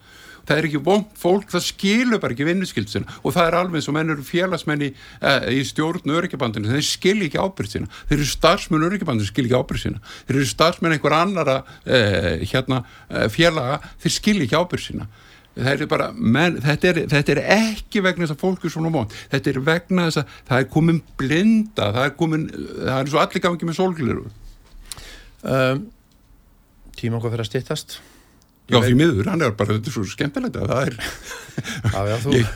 [0.48, 3.90] það er ekki vond fólk, það skilur bara ekki vinnuskildsina og það er alveg eins
[3.90, 7.92] og menn eru félagsmenni eh, í stjórn öryggibandinu, þeir skilja ekki ábyrð sína.
[8.08, 10.02] Þeir eru starfsmenn öryggibandinu, skilja ekki ábyrð sína.
[10.28, 12.82] Þeir eru starfsmenn einhver annara eh, hérna,
[13.12, 15.08] eh, félaga þeir skilja ekki ábyrð sína.
[15.58, 19.14] Er bara, menn, þetta, er, þetta er ekki vegna þess að fólk er svona mónt
[19.32, 22.44] þetta er vegna þess að það er komin blinda það er komin,
[22.76, 24.22] það er svo allir ekki með sólgliru
[25.42, 25.82] um,
[26.94, 27.98] Tíma okkar fyrir að stittast
[28.68, 30.96] Já, því miður, hann er bara, þetta er svo skemmtilegt að það er
[31.94, 32.50] Já, já, þú, ég...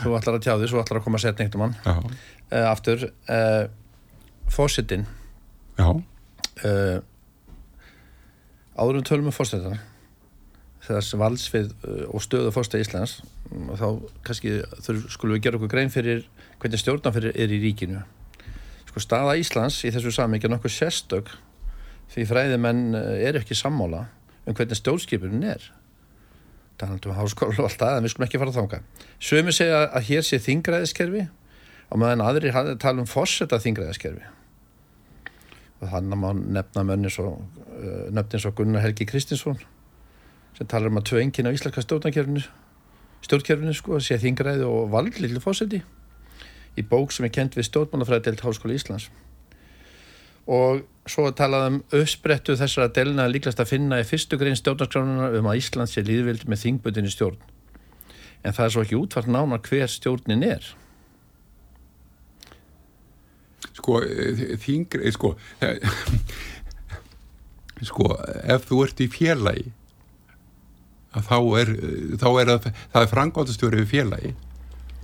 [0.00, 2.66] þú ætlar að tjá því, þú ætlar að koma að setja neitt um hann uh,
[2.70, 3.64] Aftur uh,
[4.50, 5.04] Fósittin
[5.76, 5.88] Já.
[6.64, 6.98] Uh,
[8.80, 9.80] áðurum tölum um fórstæðan
[10.84, 13.18] þess valsfið uh, og stöðu fórstæð Íslands
[13.50, 13.86] um, þá
[14.26, 14.56] kannski
[15.12, 16.24] skulum við gera okkur grein fyrir
[16.60, 18.02] hvernig stjórnanfyrir er í ríkinu.
[18.88, 21.30] Sko staða Íslands í þessu samíkja nokkuð sérstök
[22.14, 24.06] því fræðimenn uh, eru ekki sammála
[24.46, 25.64] um hvernig stjórnskipunin er.
[26.80, 28.82] Talandum háskóla og allt það en við skulum ekki fara að þánga
[29.20, 31.26] sömu segja að hér sé þingræðiskerfi
[31.90, 34.24] og meðan aðri tala um fórsetta þingræðiskerfi.
[35.80, 39.60] Og þannig að maður nefna mönni svo uh, nefnins og Gunnar Helgi Kristinsson
[40.56, 42.42] sem talar um að tvö engin á íslenska stjórnkerfinu
[43.24, 45.82] stjórnkerfinu sko að sé þingræði og valdlillu fórseti
[46.78, 49.08] í bók sem er kent við stjórnmálafræðdelt Háskóla Íslands.
[50.46, 55.60] Og svo talaðum uppsprettu þessara delina líklast að finna í fyrstu grein stjórnarskránunar um að
[55.60, 57.40] Íslands sé líðvild með þingböndinni stjórn.
[58.44, 60.70] En það er svo ekki útvart nána hver stjórnin er.
[63.76, 65.34] Sko eh, þingri eh, sko
[67.88, 68.12] sko
[68.44, 69.70] ef þú ert í félagi
[71.10, 71.72] þá er,
[72.20, 74.32] þá er að, það er frangvátastjóri við félagi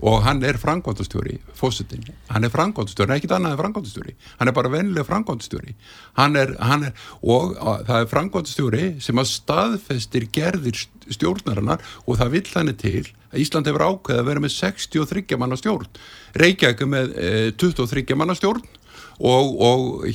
[0.05, 4.73] og hann er frangvátastjóri fósittin, hann er frangvátastjóri ekkit annað en frangvátastjóri, hann er bara
[6.17, 6.93] hann er,
[7.23, 13.41] og það er frangvátastjóri sem að staðfestir gerðir stjórnarinnar og það vill hann til að
[13.43, 15.89] Ísland hefur ákveð að vera með 63 manna stjórn.
[16.41, 18.63] Reykjavík með eh, 23 manna stjórn
[19.21, 20.07] og og,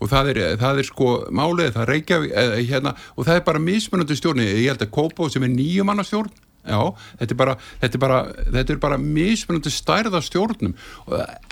[0.00, 3.62] og það, er, það er sko málið það Reykjavík eh, hérna, og það er bara
[3.62, 6.32] mismunandi stjórn ég held að Kópó sem er nýju manna stjórn
[6.64, 6.80] Já,
[7.20, 8.20] þetta er bara, þetta er bara,
[8.56, 10.76] þetta er bara mismunandi stærða stjórnum.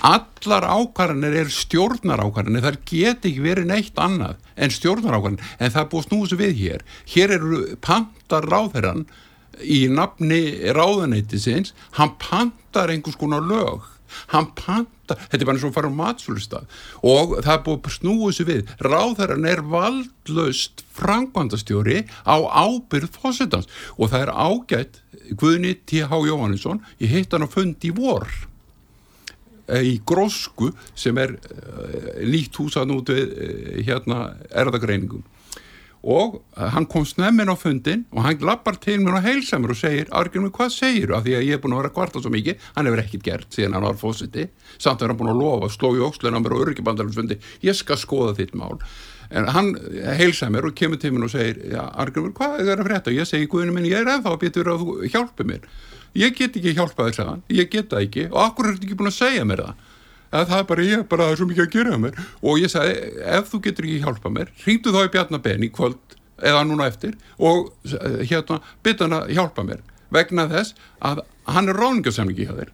[0.09, 5.75] Allar ákvarðanir er stjórnar ákvarðanir, það get ekki verið neitt annað en stjórnar ákvarðanir en
[5.75, 6.87] það er búið snúðs við hér.
[7.13, 9.05] Hér eru pantar ráðherran
[9.61, 10.41] í nafni
[10.73, 13.92] ráðanættisins hann pantar einhvers konar lög
[14.33, 16.81] hann pantar, þetta er bara eins og að fara á matsfjölustaf
[17.13, 24.13] og það er búið snúið sér við, ráðherran er valdlaust frangvandastjóri á ábyrð fósittans og
[24.13, 25.01] það er ágætt
[25.39, 26.11] Guðni T.H.
[26.27, 28.27] Jóhannesson ég hitt hann á fundi í vor
[29.67, 35.23] eh, í Grósku sem er eh, nýtt húsan út við eh, hérna erðagreiningum
[36.03, 40.09] og hann kom snemmin á fundin og hann lappar til mér og heilsamur og segir,
[40.11, 41.15] Argjörnum, hvað segir þú?
[41.15, 43.55] Af því að ég er búin að vera kvarta svo mikið, hann hefur ekkit gert
[43.55, 44.43] síðan hann var fósiti,
[44.75, 48.35] samt er hann búin að lofa sló í óksleina mér og öryggibandarfundi ég skal skoða
[48.41, 48.75] þitt mál.
[49.33, 49.71] En hann
[50.19, 53.15] heilsamur og kemur til mér og segir Argjörnum, hvað er það að frétta?
[53.15, 55.63] Ég segi, guðinu minn, ég er eða þá betur að þú hjálpi mér.
[56.19, 57.23] Ég get ekki hjálpa þess
[60.33, 62.19] að það er er bara ég, bara það er svo mikið að gera mér.
[62.41, 62.93] Og ég sagði,
[63.37, 67.17] ef þú getur ekki hjálpa mér hringdu þá í Bjarnabenn í kvöld eða núna eftir
[67.37, 71.23] og eh, hérna, bytta hann að hjálpa mér vegna þess að
[71.53, 72.71] hann er ráningasemningi hjá þér.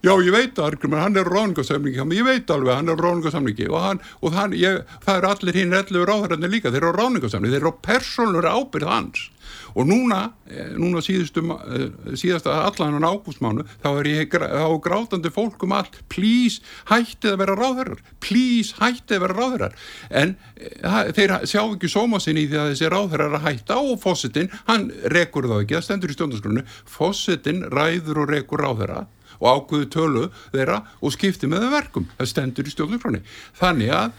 [0.00, 3.02] Já, ég veit að hann er ráningasemningi hjá mér, ég veit alveg að hann er
[3.04, 6.94] ráningasemningi og, hann, og hann, ég, það eru allir hinn ellu ráðararnir líka, þeir eru
[6.96, 9.26] ráningasemningi þeir eru persónur ábyrð hans
[9.74, 15.72] og núna, eh, núna síðustu, eh, síðasta allan ágústmánu þá er ég á grátandi fólkum
[15.72, 16.60] allt, please
[16.90, 19.72] hættið að vera ráðherrar, please hættið að vera ráðherrar,
[20.10, 24.00] en eh, þeir sjá ekki sóma sinni í því að þessi ráðherrar að hætta og
[24.02, 29.06] fósittin, hann rekur þá ekki, það stendur í stjórnarskronu fósittin ræður og rekur ráðherra
[29.40, 33.22] og ákveðu tölu þeirra og skipti með það verkum, það stendur í stjórnarskroni
[33.60, 34.18] þannig að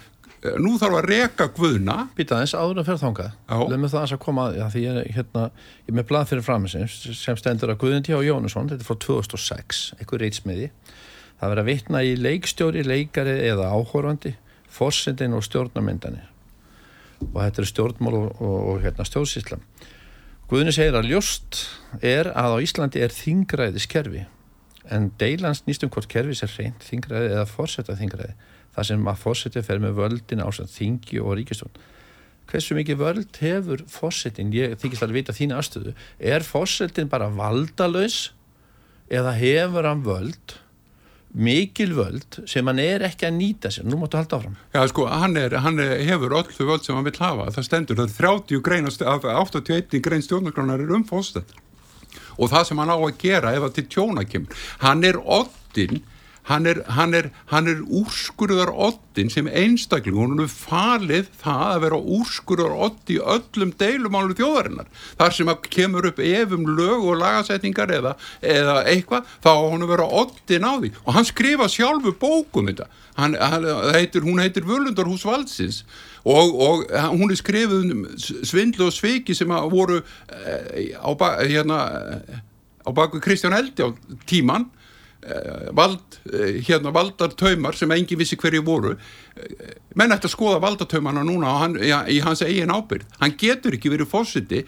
[0.62, 1.98] nú þarf að reka guðna.
[2.18, 5.00] Býta þess áður að fyrir þángað Leðum við það að koma að, já, því ég
[5.02, 8.82] er hérna ég er með blað fyrir framinsins sem stendur að Guðundi á Jónusson, þetta
[8.82, 10.72] er frá 2006 eitthvað reitsmiði
[11.38, 14.36] það verður að vitna í leikstjóri, leikari eða áhórandi,
[14.70, 16.28] fórsendin og stjórnarmyndanir.
[17.22, 19.62] Og þetta er stjórnmál og, og, og hérna, stjórnsíslam
[20.52, 21.62] Guðundi segir að ljóst
[22.04, 24.26] er að á Íslandi er þingræðiskerfi
[24.92, 27.46] en deilans nýstum hvort kerfi sér reynd þingræði eða
[28.76, 31.82] það sem að fósettin fer með völdin á þingi og ríkistón
[32.52, 38.32] hversu mikið völd hefur fósettin ég þykist alveg vita þína aðstöðu er fósettin bara valdalös
[39.12, 40.58] eða hefur hann völd
[41.32, 44.56] mikil völd sem hann er ekki að nýta sér, nú máttu halda áfram.
[44.74, 47.68] Já sko, hann, er, hann er, hefur öll þau völd sem hann vil hafa, það
[47.68, 51.56] stendur er 30 grein af 81 grein stjórnargránar er um fósett
[52.36, 54.64] og það sem hann á að gera ef það til tjóna kemur.
[54.84, 56.02] Hann er oddin
[56.50, 61.82] hann er, hann er, hann er úrskurðar oddin sem einstakling hann er falið það að
[61.86, 64.90] vera úrskurðar odd í öllum deilumálu þjóðarinnar.
[65.20, 69.94] Þar sem að kemur upp efum lög og lagasetningar eða, eða eitthvað þá hann er
[69.94, 70.94] vera oddin á því.
[71.06, 72.90] Og hann skrifa sjálfu bókum þetta.
[73.20, 73.36] Hann,
[73.94, 75.84] heitir, hún heitir Völundarhús Valsins
[76.24, 81.12] og, og hún er skrifið um svindlu og sveiki sem að voru eh, á,
[81.42, 81.82] hérna,
[82.82, 83.90] á baku Kristján Eldi á
[84.30, 84.70] tíman
[85.74, 88.96] vald, eh, hérna valdartaumar sem engin vissi hverju voru.
[89.38, 93.78] Eh, menn ætti að skoða valdartaumana núna hann, ja, í hans eigin ábyrð hann getur
[93.78, 94.66] ekki verið fósiti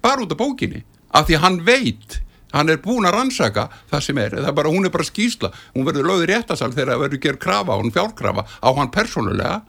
[0.00, 2.20] bara út af bókinni af því hann veit
[2.52, 5.84] hann er búin að rannsaka það sem er, er bara, hún er bara skýsla hún
[5.84, 9.62] verður lögður réttasal þegar það verður gerð krafa hann fjárkrafa á hann persónulega.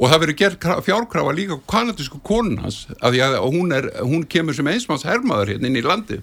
[0.00, 4.56] Og það verður gerð fjárkrafa líka kanadísku konunans að því að hún, er, hún kemur
[4.56, 6.22] sem einsmanns hermaður hérna inn í landið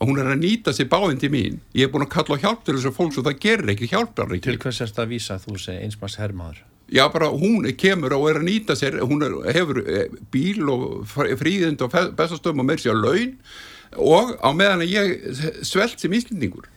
[0.00, 1.60] hún er að nýta sér báðin til mín.
[1.76, 4.32] Ég er búin að kalla á hjálp til þessu fólks og það gerir ekki hjálpar
[4.32, 4.46] ekki.
[4.48, 6.64] Til hvers er þetta að vísa þú segi einsmanns hermaður?
[6.90, 11.04] Já bara hún kemur og er að nýta sér hún er, hefur eh, bíl og
[11.12, 13.36] fríðind og bestastöfum og meir sér laun.
[14.00, 16.70] Og á meðan að ég svelt sem íslendingur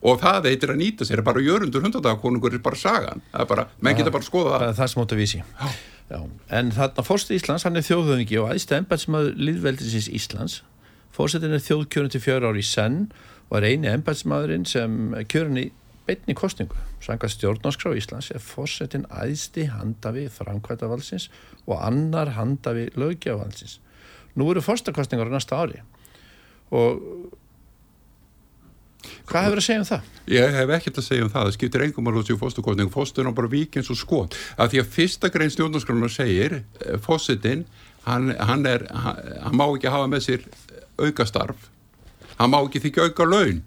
[0.00, 3.24] og það veitir að nýta sér bara jörundur hundardagakonungur er bara sagan.
[3.34, 4.76] Það er bara, menn geta bara að skoða það.
[4.78, 5.42] það er sem að vísi
[6.10, 6.20] Já.
[6.58, 10.56] en þarna fórstu Íslands, hann er þjóðhauðingi og aðeins embætsmaður líðveldisins Íslands
[11.16, 13.04] fórsetin er þjóðkjörn til fjör ári í senn
[13.50, 15.66] og er eini embætsmaðurinn sem kjörn í
[16.06, 21.30] beitni kostningu sanga stjórnarskrá Íslands er fórsetin aðsti handafi framkvæmdavalsins
[21.66, 23.78] og annar handafi lögjavalsins
[24.34, 25.82] nú eru fórstakostningar á næsta ári.
[26.70, 27.00] Og
[29.26, 30.08] hvað hefur að segja um það?
[30.30, 33.38] Ég hef ekkert að segja um það, það skiptir engum að hóðsíu fórstakostning, fórsturinn á
[33.38, 34.36] bara vikins og skot.
[34.56, 37.64] Að því að fyrsta grein stjórnarskrána segir eh, fórsetin,
[38.06, 40.46] hann, hann, hann, hann má ekki hafa með sér
[41.08, 41.66] aukastarf,
[42.36, 43.64] hann má ekki þykja auka laun.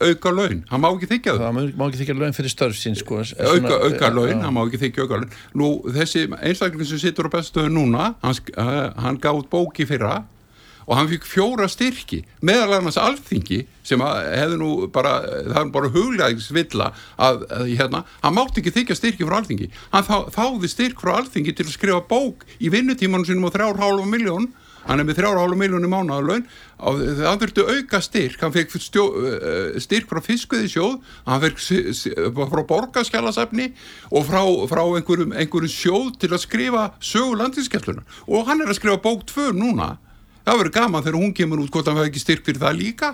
[0.00, 2.94] Auka laun, hann má ekki þykja það hann má ekki þykja laun fyrir störf sín
[2.96, 5.38] sko, auka, auka laun, hann má ekki þykja auka laun.
[5.60, 8.38] Nú þessi einstakling sem sittur á bestuðu núna, hann,
[8.96, 10.22] hann gáð bóki fyrra
[10.90, 15.90] og hann fikk fjóra styrki meðal annars alþingi sem hefði nú bara, það er bara
[15.94, 19.68] huglegaðisvilla að, að hérna, hann mátti ekki þykja styrki frá alþingi.
[19.92, 23.78] Hann þá, þáði styrk frá alþingi til að skrifa bók í vinnutímanum sinum á þrjár
[23.78, 24.50] hálfa miljón
[24.86, 26.46] hann er með þrjár hálfa miljónu mánuðalögn
[26.80, 28.42] og það þurfti auka styrk.
[28.44, 29.04] Hann fekk stjó,
[29.82, 31.62] styrk frá fiskuði sjóð hann fekk
[32.54, 33.70] frá borgaskjálasafni
[34.10, 38.80] og frá, frá einhverjum, einhverjum sjóð til að skrifa sögu landinskjalluna og hann er að
[38.80, 39.96] skrifa bók tvö núna.
[40.46, 43.10] Það verður gaman þegar hún kemur út hvort hann hefði ekki styrk fyrir það líka.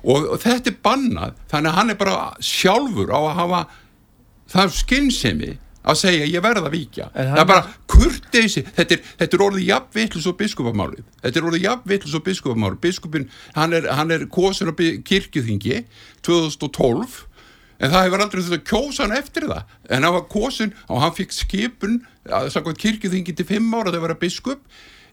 [0.00, 1.40] Og, og þetta er bannað.
[1.50, 3.62] Þannig að hann er bara sjálfur á að hafa
[4.50, 5.50] það skinnsemi
[5.80, 7.08] að segja ég verða að víkja.
[7.14, 11.08] Það er bara kurteysi þetta er, þetta er orðið jafnvillus og biskupamálið.
[11.22, 12.78] Þetta er orðið jafnvillus og biskupamálið.
[12.84, 13.26] Biskupin
[13.56, 15.82] hann er, er kosin á kirkjuþingi
[16.26, 17.18] 2012
[17.80, 19.74] en það hefur aldrei þurft að kjósa hann eftir það.
[19.88, 24.18] En hann var kosin og hann fikk skipun að kirkjuþingi til 5 ára að vera
[24.20, 24.66] biskup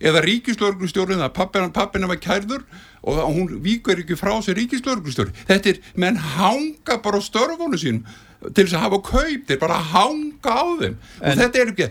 [0.03, 2.63] eða ríkislörglustjórun að pappina, pappina var kærður
[3.07, 8.03] og hún víkur ekki frá sér ríkislörglustjóri þetta er, menn hanga bara á störfónu sín
[8.45, 10.95] til þess að hafa kaup þeir bara hanga á þeim.
[11.21, 11.87] En, og þetta er ekki,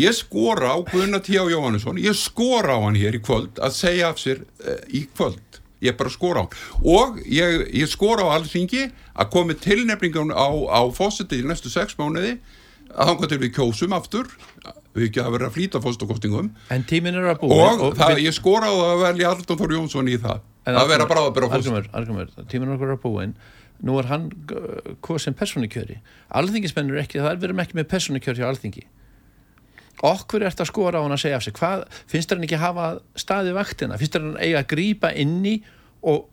[0.00, 1.36] ég skora á Gunnar T.
[1.36, 5.60] Jóhannesson, ég skora á hann hér í kvöld að segja af sér uh, í kvöld,
[5.84, 6.46] ég bara skora á
[6.84, 11.98] og ég, ég skora á alltingi að komi tilnefningun á, á fósiti í næstu sex
[12.00, 12.38] mánuði
[12.90, 14.30] að hanga til við kjósum aftur.
[14.90, 17.68] Við ekki að vera að flýta fórstakostingum en tímin er að búa.
[17.68, 20.40] Og, og það, ég skora á að velja Arndur Þór Jónsson í það.
[20.66, 23.28] En að vera bara að bera fórst tímin er að búa
[23.86, 24.30] nú er hann
[25.04, 26.00] hvað sem personikjöri
[26.36, 28.84] alþingismennur ekki, það er verið ekki með personikjöri hjá alþingi.
[30.06, 32.56] Okkur er þetta að skora á hann að segja af sig hvað, finnst hann ekki
[32.56, 33.98] að hafa staði vaktina?
[34.00, 35.58] Finnst hann eiga að grýpa inni
[36.08, 36.28] og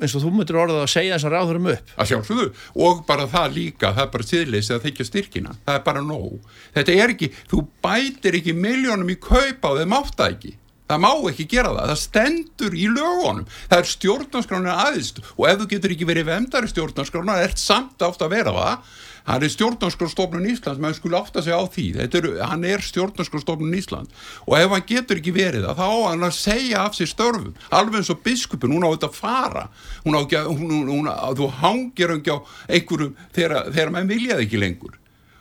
[0.00, 1.90] eins og þú myndir orðað að segja þess að ráðurum upp?
[2.00, 2.46] Að sjálfsögðu.
[2.86, 5.56] Og bara það líka það er bara síðleis að þykja styrkina.
[5.66, 6.54] Það er bara nóg.
[6.76, 10.54] Þetta er ekki, þú bætir ekki miljónum í kaupa og þeim átta ekki
[10.90, 15.14] það má ekki gera það, það stendur í lögunum, það er stjórnarskrána aðeins.
[15.36, 18.90] Og ef þú getur ekki verið vemdari stjórnarskrána, það er samt átt að vera það.
[19.30, 21.86] Hann er stjórnarskrástofnun Íslands menn skulle átta sig á því.
[22.02, 24.14] Er, hann er stjórnarskrástofnun Íslands.
[24.48, 27.52] Og ef hann getur ekki verið það, þá á hann að segja af sér störfum,
[27.68, 29.66] alveg eins og biskupin hún á þetta að fara.
[30.06, 34.64] Hún á að, hún, hún, hún, þú hangir ekki á einhverjum þegar, menn viljaði ekki
[34.64, 34.99] lengur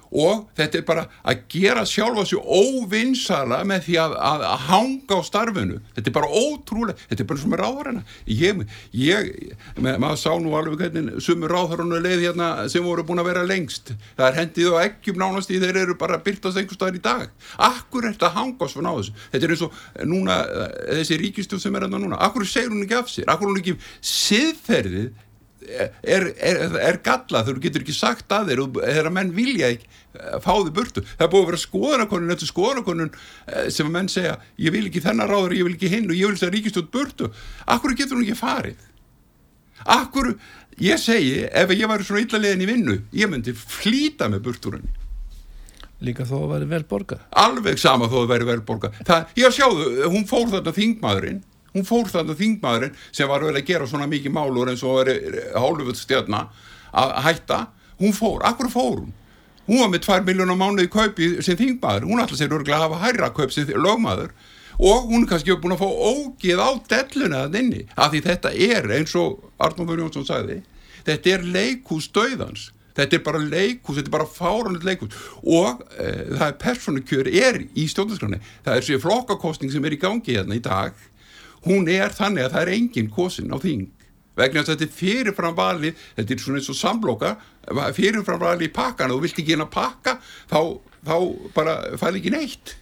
[0.09, 5.19] og þetta er bara að gera sjálfa sér óvinnsala með því að, að, að hanga
[5.19, 5.79] á starfinu.
[5.95, 8.63] Þetta er bara ótrúlega, þetta er bara sem er ráðarina ég,
[8.95, 9.29] ég
[9.77, 13.45] með, maður sá nú alveg hvernig sumur ráðarinu leið hérna sem voru búin að vera
[13.47, 13.93] lengst.
[14.17, 17.29] Það er hendið og ekkjum nánast í þeir eru bara byrtast einhver staðar í dag.
[17.69, 19.79] Akkur er þetta að hanga svona á þessu þetta er eins og
[20.09, 20.37] núna
[20.99, 23.29] þessi ríkistjóð sem er hérna núna, akkur segir hún ekki af sér?
[23.31, 23.75] Akkur hún ekki
[24.11, 25.09] siðferðið
[25.69, 30.37] er, er, er galla þú getur ekki sagt að þeir þegar menn vilja ekki eh,
[30.43, 31.05] fá þið burtu.
[31.15, 34.85] Það er búið að vera skoðanakonun eftir skoðanakonun eh, sem að menn segja ég vil
[34.89, 37.33] ekki þennan ráður, ég vil ekki hinn og ég vil það ríkistjótt burtu.
[37.69, 38.87] Akkur getur hún ekki farið?
[39.89, 40.33] Akkur,
[40.83, 44.89] ég segi ef ég var svona yllarlegin í vinnu ég myndi flýta með burturinn
[46.03, 49.55] Líka þó að veri vel borga Alveg sama þó að veri vel borga Það, ég
[49.55, 51.41] sjáðu, hún fór þetta þingmaðurinn
[51.75, 55.39] hún fór þannig þingmaðurinn sem var vel að gera svona mikið málur eins og verið
[55.55, 56.45] hálfut stjárna
[56.91, 57.59] að hætta
[57.99, 59.11] hún fór, akkur fór hún?
[59.69, 63.03] Hún var með 2 miljónar mánuði kaupi sem þingmaður, hún ætla sér örgulega að hafa
[63.03, 64.31] hærra kaup sem lögmaður.
[64.79, 68.53] Og hún er kannski búin að fá ógið á delluna þann inni, af því þetta
[68.55, 70.61] er eins og Arnóður Jónsson sagði
[71.07, 76.09] þetta er leikús döðans þetta er bara leikús, þetta er bara fáranlega leikús og e,
[76.33, 80.57] það er personukjör er í stjórnarskráni, það er sér flokkakostning sem er í gangi hérna
[80.57, 80.97] í dag
[81.67, 83.87] hún er þannig að það er engin kosin á þing.
[84.39, 87.33] Vegna að þetta er fyrirframvali þetta er svona eins og samloka
[87.97, 90.19] fyrirframvali í pakkan og þú vilt ekki hérna pakka
[90.51, 90.61] þá,
[91.03, 91.15] þá
[91.57, 92.77] bara fæl ekki neitt.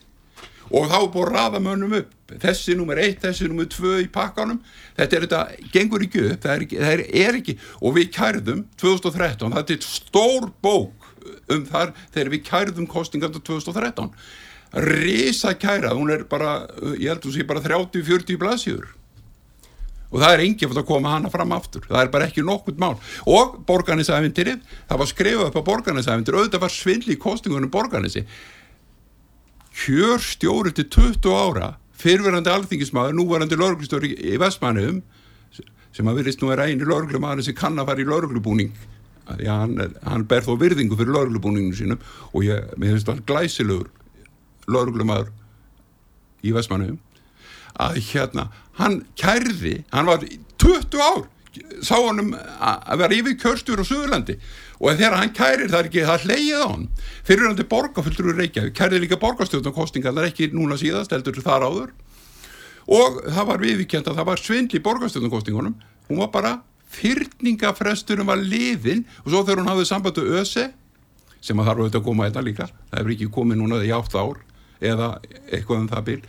[0.68, 2.14] Og þá er búin að rafa mönnum upp.
[2.28, 4.60] Þessi nummer 1, þessi nummer 2 í pakkanum
[4.98, 9.54] þetta er þetta, gengur ekki upp það er, það er, ekki, og við kærðum 2013,
[9.56, 11.08] þetta er stór bók
[11.54, 14.12] um þar þegar við kærðum kostinganda 2013
[14.74, 16.60] risa kærað, hún er bara
[16.98, 18.88] ég held að hún sé bara 30-40 blasjur
[20.08, 22.78] og það er enginn fyrir að koma hana fram aftur, það er bara ekki nokkurt
[22.80, 22.94] mál.
[23.28, 28.24] Og borganisæfintirið, það var skrifað upp á borganisæfintir, auðvitað var svindli í kostingunum borganisi
[29.78, 35.02] kjörstjóri til 20 ára fyrverandi alþingismadur, núvarandi lörglustjóri í Vestmannum
[35.96, 38.74] sem að virðist nú er eini lörglumadur sem kann að fara í lörglubúning
[39.28, 43.90] hann, hann ber þó virðingu fyrir lörglubúninginu sínum og ég, mér finnst það glæsilegur
[44.68, 45.34] lörglumadur
[46.44, 47.00] í Vestmannum
[47.78, 48.48] að hérna,
[48.80, 50.24] hann kærði hann var
[50.58, 51.26] 20 ár
[51.82, 54.38] sá hann um að vera yfir kjörstjóri á Suðurlandi.
[54.78, 56.88] Og þegar hann kærir það er ekki það hleyið á hann.
[57.26, 61.40] Fyrir hann til borgarfullur úr Reykjavík kærið líka borgarstjórnarkostingar það er ekki núna síðast heldur
[61.42, 61.94] þar áður.
[62.88, 66.54] Og það var viðvíkjent að það var svindli borgarstjórnarkostingunum hún var bara
[66.98, 69.06] fyrningafresturum var liðin.
[69.26, 70.70] Og svo þegar hún hafði sambandu öse
[71.42, 72.70] sem að þarf auðvitað að koma þetta hérna líka.
[72.92, 74.47] Það hefur ekki komið núna í átt ár
[74.80, 75.18] eða
[75.52, 76.22] eitthvað um það bíl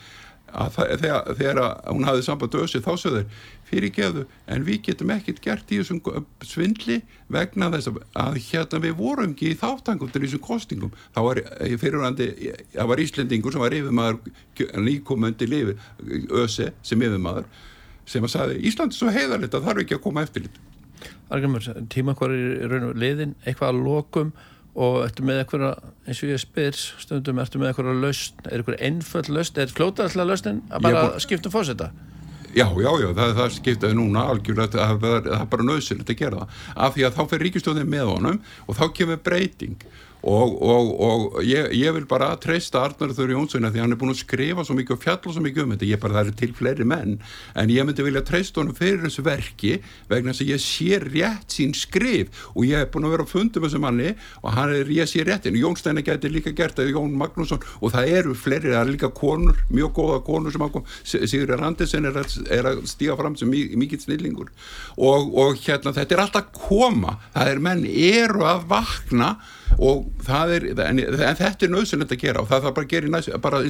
[0.49, 1.59] að það, þegar, þegar
[1.92, 6.01] hún hafði sambandu öse þá sögður fyrirgeðu en við getum ekkert gert í þessum
[6.46, 7.01] svindli
[7.32, 11.42] vegna þess að hérna við vorum ekki í þáttangur til þessum kostingum þá var
[11.82, 12.30] fyrirvændi
[12.72, 15.76] það var Íslendingur sem var yfirmaður nýkomandi lifi
[16.42, 17.49] öse sem yfirmaður
[18.09, 20.64] sem að sagði Íslandi svo heiðarleitt að þarf ekki að koma eftir litur
[21.28, 24.30] Argrimur, tíma hver er raun og liðin eitthvað að lokum
[24.79, 28.45] og ertu með eitthvað, eins og ég spyr stundum, ertu með eitthvað lausn?
[28.47, 31.91] Er eitthvað einföld lausn, er flótaðslega lausnin að bara skipta um fósita?
[32.57, 36.39] Já, já, já, það, það skiptaði núna algjörlega að það er bara nöðsynlegt að gera
[36.41, 36.61] það.
[36.87, 39.89] Af því að þá fer ríkistjóðin með honum og þá kemur breyting
[40.23, 44.11] og, og, og ég, ég vil bara treysta Arnar Þurri Jónsson því hann er búin
[44.11, 45.89] að skrifa svo mikið og fjalla svo mikið um þetta.
[45.89, 47.19] Ég bara það er til fleiri menn
[47.55, 49.77] en ég myndi vilja treysta honum fyrir þessu verki
[50.11, 52.33] vegna þess að ég sé rétt sín skrif.
[52.57, 55.27] Og ég hef búin að vera að funda með þessu manni og er, ég sé
[55.27, 57.62] réttin Jón Steina getur líka gert það Jón Magnússon.
[57.79, 62.09] Og það eru fleiri, það er líka konur mjög góða konur sem ákom Sigur Randesen
[62.09, 62.19] er,
[62.51, 64.51] er að stíga fram sem mikið snillingur.
[64.97, 67.19] Og, og hérna þetta er alltaf koma.
[67.37, 69.31] Það er menn eru að vakna
[69.77, 72.93] og það er, en, en þetta er nöðsynlegt að gera og það þarf bara að
[72.95, 73.61] gera næst, bara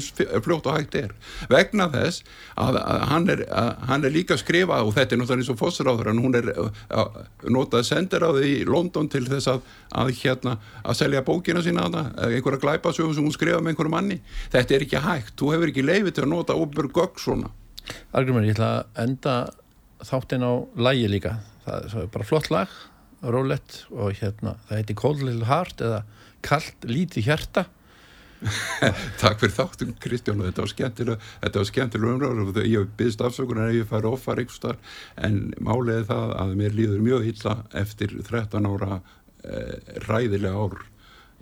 [0.44, 1.14] fljótt og hægt er.
[1.50, 2.22] Vegna þess
[2.54, 5.52] að, að, hann, er, að hann er líka að skrifa og þetta er náttúrulega eins
[5.52, 7.20] og fósiráður en hún er að,
[7.58, 13.26] notað sendiráði í London til þess að hérna að selja bókina sína einhverja glæpasögum sem
[13.26, 14.20] hún skrifa með einhverju manni.
[14.52, 17.50] Þetta er ekki hægt, þú hefur ekki leifið til að nota óbjörg gögg svona.
[18.12, 19.34] Argrumir, ég ætla að enda
[20.04, 20.52] þáttinn á
[20.88, 21.38] lægi líka.
[21.64, 22.78] Það er bara flott lag
[23.22, 26.02] rólett og hérna það heiti Cold Little Heart eða
[26.46, 27.66] Kallt Líti Hjarta.
[29.22, 33.24] Takk fyrir þáttum Kristján og þetta var skemmtilega þetta var skemmtilega umræður og ég byrðist
[33.26, 38.14] afsökunar ef ég fær ofar starf en málega það að mér líður mjög illa eftir
[38.28, 39.00] 13 ára
[39.42, 39.74] eh,
[40.06, 40.84] ræðilega ár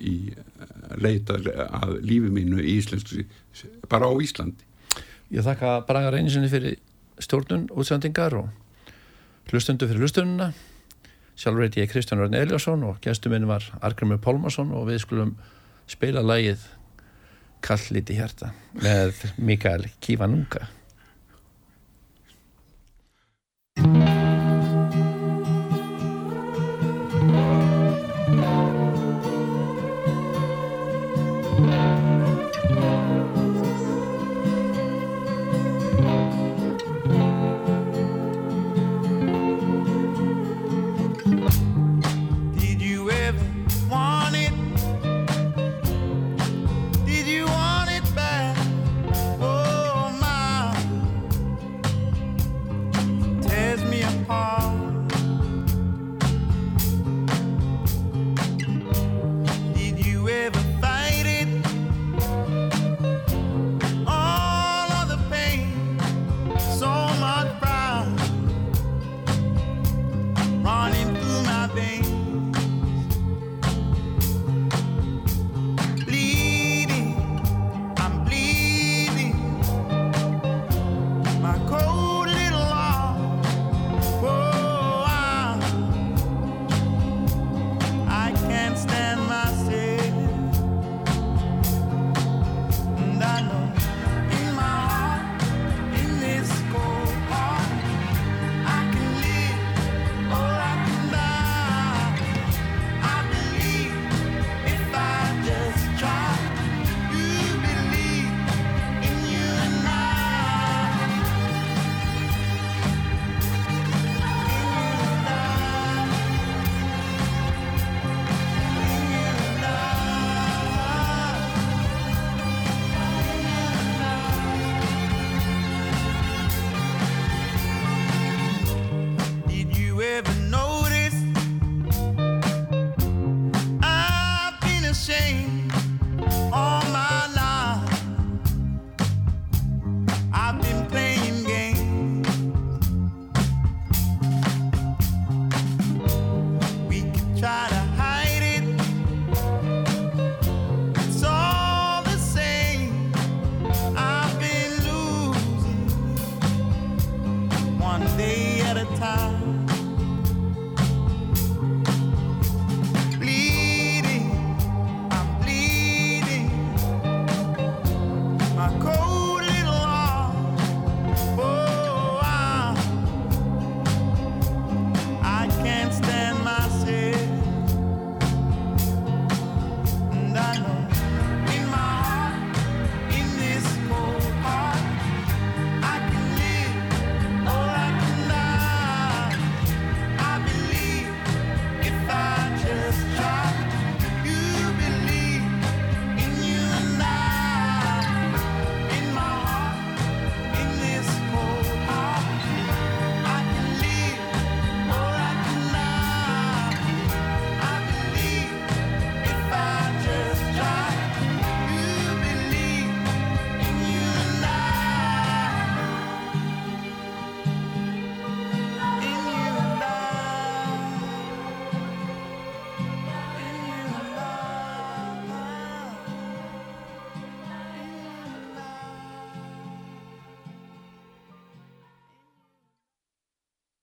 [0.01, 3.13] í eh, leita að lífi mínu í Íslands
[3.93, 4.65] bara á Íslandi.
[5.37, 6.79] Ég þakka Braga Reynisinni fyrir
[7.21, 8.49] stjórnun útsendingar og
[9.51, 10.55] hlustundu fyrir hlustununa
[11.37, 15.35] Sjálfur heiti ég Kristján Rörn Eliasson og gestur minn var Argrimur Pálmarsson og við skulum
[15.91, 16.65] spila lægið
[17.67, 20.69] Kalliti hjarta með Mikael Kivanunga